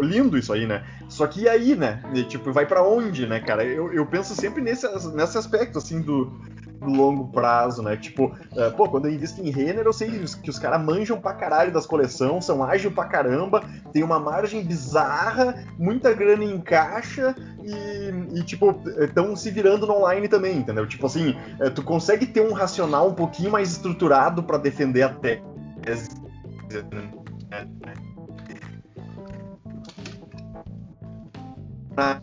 lindo 0.00 0.38
isso 0.38 0.52
aí, 0.52 0.66
né? 0.66 0.84
Só 1.08 1.26
que 1.26 1.42
e 1.42 1.48
aí, 1.48 1.74
né? 1.74 2.02
E, 2.14 2.22
tipo, 2.22 2.52
vai 2.52 2.66
para 2.66 2.82
onde, 2.82 3.26
né, 3.26 3.40
cara? 3.40 3.64
Eu, 3.64 3.92
eu 3.92 4.06
penso 4.06 4.34
sempre 4.34 4.62
nesse, 4.62 4.86
nesse 5.12 5.36
aspecto, 5.36 5.78
assim, 5.78 6.00
do, 6.00 6.32
longo 6.80 7.28
prazo, 7.28 7.82
né? 7.82 7.96
Tipo, 7.96 8.26
uh, 8.26 8.76
pô, 8.76 8.88
quando 8.88 9.06
eu 9.06 9.12
invisto 9.12 9.40
em 9.40 9.50
Renner, 9.50 9.84
eu 9.84 9.92
sei 9.92 10.10
que 10.42 10.50
os 10.50 10.58
caras 10.58 10.82
manjam 10.82 11.20
pra 11.20 11.34
caralho 11.34 11.72
das 11.72 11.86
coleções, 11.86 12.44
são 12.44 12.62
ágil 12.64 12.90
pra 12.90 13.04
caramba, 13.04 13.62
tem 13.92 14.02
uma 14.02 14.18
margem 14.18 14.64
bizarra, 14.64 15.64
muita 15.78 16.12
grana 16.12 16.44
em 16.44 16.60
caixa 16.60 17.34
e, 17.62 18.38
e 18.38 18.42
tipo, 18.42 18.80
estão 18.98 19.36
se 19.36 19.50
virando 19.50 19.86
no 19.86 19.94
online 19.94 20.28
também, 20.28 20.58
entendeu? 20.58 20.86
Tipo 20.86 21.06
assim, 21.06 21.36
uh, 21.60 21.70
tu 21.70 21.82
consegue 21.82 22.26
ter 22.26 22.40
um 22.40 22.52
racional 22.52 23.08
um 23.08 23.14
pouquinho 23.14 23.50
mais 23.50 23.70
estruturado 23.72 24.42
para 24.42 24.58
defender 24.58 25.02
a 25.02 25.08
tese. 25.10 26.08
Ah 31.96 32.20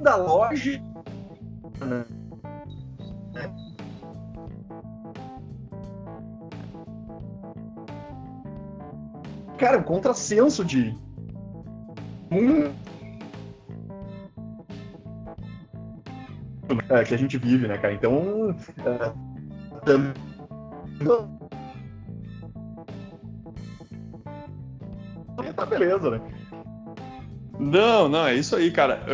da 0.00 0.16
loja. 0.16 0.82
Cara, 9.58 9.78
um 9.78 9.82
contrassenso 9.82 10.64
de. 10.64 10.96
Um... 12.30 12.72
É, 16.88 17.04
que 17.04 17.14
a 17.14 17.18
gente 17.18 17.36
vive, 17.36 17.68
né, 17.68 17.76
cara? 17.78 17.92
Então. 17.92 18.56
É, 25.44 25.52
tá 25.52 25.66
beleza, 25.66 26.10
né? 26.10 26.39
Não, 27.60 28.08
não, 28.08 28.26
é 28.26 28.34
isso 28.34 28.56
aí, 28.56 28.70
cara. 28.70 29.04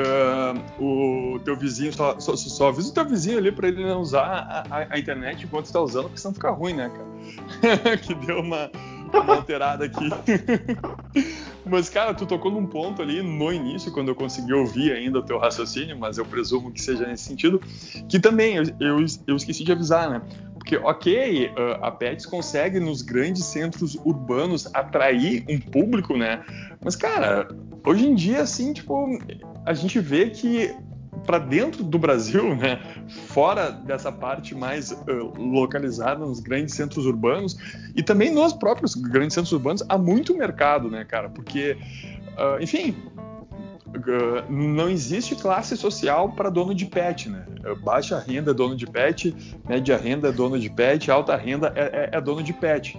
Uh, 0.79 1.35
o 1.35 1.39
teu 1.41 1.57
vizinho, 1.57 1.93
só, 1.93 2.19
só, 2.21 2.37
só 2.37 2.69
avisa 2.69 2.91
o 2.91 2.95
teu 2.95 3.05
vizinho 3.05 3.39
ali 3.39 3.51
pra 3.51 3.67
ele 3.67 3.85
não 3.85 4.01
usar 4.01 4.67
a, 4.71 4.87
a 4.89 4.99
internet 4.99 5.45
enquanto 5.45 5.67
está 5.67 5.81
usando, 5.81 6.05
porque 6.05 6.21
senão 6.21 6.33
fica 6.33 6.51
ruim, 6.51 6.75
né, 6.75 6.89
cara? 6.89 7.97
que 7.99 8.15
deu 8.15 8.39
uma, 8.39 8.71
uma 9.13 9.35
alterada 9.35 9.85
aqui. 9.87 10.09
mas, 11.67 11.89
cara, 11.89 12.15
tu 12.15 12.25
tocou 12.25 12.53
num 12.53 12.67
ponto 12.67 13.03
ali 13.03 13.21
no 13.21 13.53
início, 13.53 13.91
quando 13.91 14.09
eu 14.09 14.15
consegui 14.15 14.55
ouvir 14.55 14.93
ainda 14.93 15.19
o 15.19 15.23
teu 15.25 15.39
raciocínio, 15.39 15.99
mas 15.99 16.17
eu 16.17 16.25
presumo 16.25 16.71
que 16.71 16.81
seja 16.81 17.05
nesse 17.05 17.25
sentido, 17.25 17.61
que 18.09 18.21
também 18.21 18.55
eu, 18.55 18.65
eu, 18.79 19.07
eu 19.27 19.35
esqueci 19.35 19.65
de 19.65 19.73
avisar, 19.73 20.09
né? 20.09 20.23
Porque, 20.55 20.77
ok, 20.77 21.53
a 21.81 21.91
Pets 21.93 22.27
consegue 22.27 22.81
nos 22.81 23.03
grandes 23.03 23.45
centros 23.45 23.97
urbanos 24.05 24.69
atrair 24.73 25.45
um 25.49 25.61
público, 25.61 26.17
né? 26.17 26.45
Mas, 26.83 26.97
cara, 26.97 27.49
hoje 27.87 28.07
em 28.07 28.15
dia, 28.15 28.43
assim, 28.43 28.73
tipo, 28.73 29.19
a 29.65 29.73
gente 29.73 29.99
vê 29.99 30.29
que 30.31 30.75
para 31.25 31.39
dentro 31.39 31.83
do 31.83 31.99
Brasil, 31.99 32.55
né, 32.57 32.81
fora 33.29 33.71
dessa 33.71 34.13
parte 34.13 34.55
mais 34.55 34.93
uh, 34.93 35.33
localizada 35.37 36.25
nos 36.25 36.41
grandes 36.41 36.75
centros 36.75 37.07
urbanos 37.07 37.57
e 37.95 38.03
também 38.03 38.31
nos 38.31 38.53
próprios 38.53 38.95
grandes 38.95 39.35
centros 39.35 39.53
urbanos, 39.53 39.83
há 39.89 39.97
muito 39.97 40.37
mercado, 40.37 40.91
né, 40.91 41.05
cara? 41.05 41.29
Porque, 41.29 41.77
uh, 42.37 42.63
enfim, 42.63 42.95
não 44.49 44.89
existe 44.89 45.35
classe 45.35 45.77
social 45.77 46.33
para 46.33 46.51
dono 46.51 46.75
de 46.75 46.85
pet, 46.87 47.29
né? 47.31 47.47
Baixa 47.83 48.19
renda 48.19 48.51
é 48.51 48.55
dono 48.55 48.77
de 48.77 48.87
pet, 48.87 49.35
média 49.67 49.97
renda 49.97 50.29
é 50.29 50.33
dono 50.33 50.59
de 50.59 50.69
pet, 50.69 51.11
alta 51.11 51.35
renda 51.37 51.73
é, 51.75 52.11
é, 52.13 52.19
é 52.19 52.21
dono 52.21 52.43
de 52.43 52.53
pet. 52.53 52.99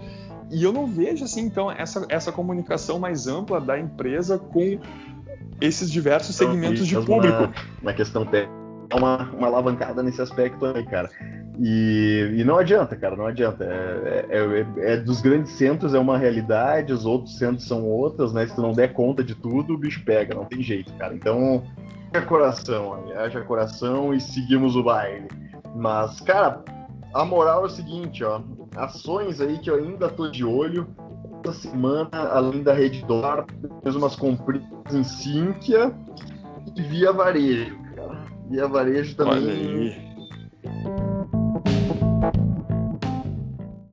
E 0.52 0.64
eu 0.64 0.72
não 0.72 0.88
vejo 0.88 1.26
assim, 1.26 1.42
então, 1.42 1.72
essa, 1.72 2.06
essa 2.10 2.32
comunicação 2.32 3.00
mais 3.00 3.28
ampla 3.28 3.60
da 3.60 3.78
empresa 3.78 4.38
com 4.38 4.80
esses 5.60 5.92
diversos 5.92 6.36
então, 6.36 6.54
segmentos 6.54 6.88
de 6.88 6.96
público. 6.96 7.42
Na, 7.42 7.54
na 7.84 7.94
questão 7.94 8.26
técnica 8.26 8.68
é 8.90 8.96
uma, 8.96 9.30
uma 9.32 9.48
alavancada 9.48 10.02
nesse 10.02 10.22
aspecto 10.22 10.66
aí, 10.66 10.86
cara. 10.86 11.10
E, 11.60 12.36
e 12.38 12.44
não 12.44 12.58
adianta, 12.58 12.96
cara, 12.96 13.16
não 13.16 13.26
adianta. 13.26 13.64
É, 13.64 14.26
é, 14.30 14.38
é, 14.38 14.94
é, 14.94 14.98
dos 14.98 15.22
grandes 15.22 15.52
centros 15.54 15.94
é 15.94 16.00
uma 16.00 16.18
realidade, 16.18 16.94
os 16.94 17.06
outros 17.06 17.38
centros 17.38 17.68
são 17.68 17.84
outras, 17.84 18.32
né? 18.32 18.46
Se 18.48 18.56
tu 18.56 18.62
não 18.62 18.72
der 18.72 18.94
conta 18.94 19.24
de 19.24 19.36
tudo, 19.36 19.74
o 19.74 19.78
bicho 19.78 20.04
pega, 20.06 20.36
não 20.36 20.46
tem 20.46 20.62
jeito, 20.62 20.94
cara. 20.94 21.14
Então, 21.14 21.64
haja 22.14 22.26
coração, 22.26 23.04
haja 23.18 23.42
coração 23.42 24.14
e 24.14 24.22
seguimos 24.22 24.76
o 24.76 24.84
baile. 24.84 25.28
Mas, 25.76 26.22
cara, 26.22 26.64
a 27.14 27.26
moral 27.26 27.64
é 27.64 27.66
o 27.66 27.70
seguinte, 27.70 28.24
ó. 28.24 28.42
Ações 28.76 29.42
aí 29.42 29.58
que 29.60 29.70
eu 29.70 29.76
ainda 29.76 30.10
tô 30.10 30.30
de 30.30 30.44
olho. 30.44 30.88
Essa 31.44 31.70
semana, 31.70 32.10
além 32.32 32.64
da 32.64 32.74
Reddor, 32.74 33.46
fez 33.84 33.96
umas 33.96 34.16
compras 34.16 34.62
em 34.92 35.04
Sinqia 35.04 35.94
e 36.76 36.82
via 36.82 37.14
varejo 37.14 37.78
e 38.50 38.60
a 38.60 38.68
varejo 38.68 39.16
também 39.16 40.08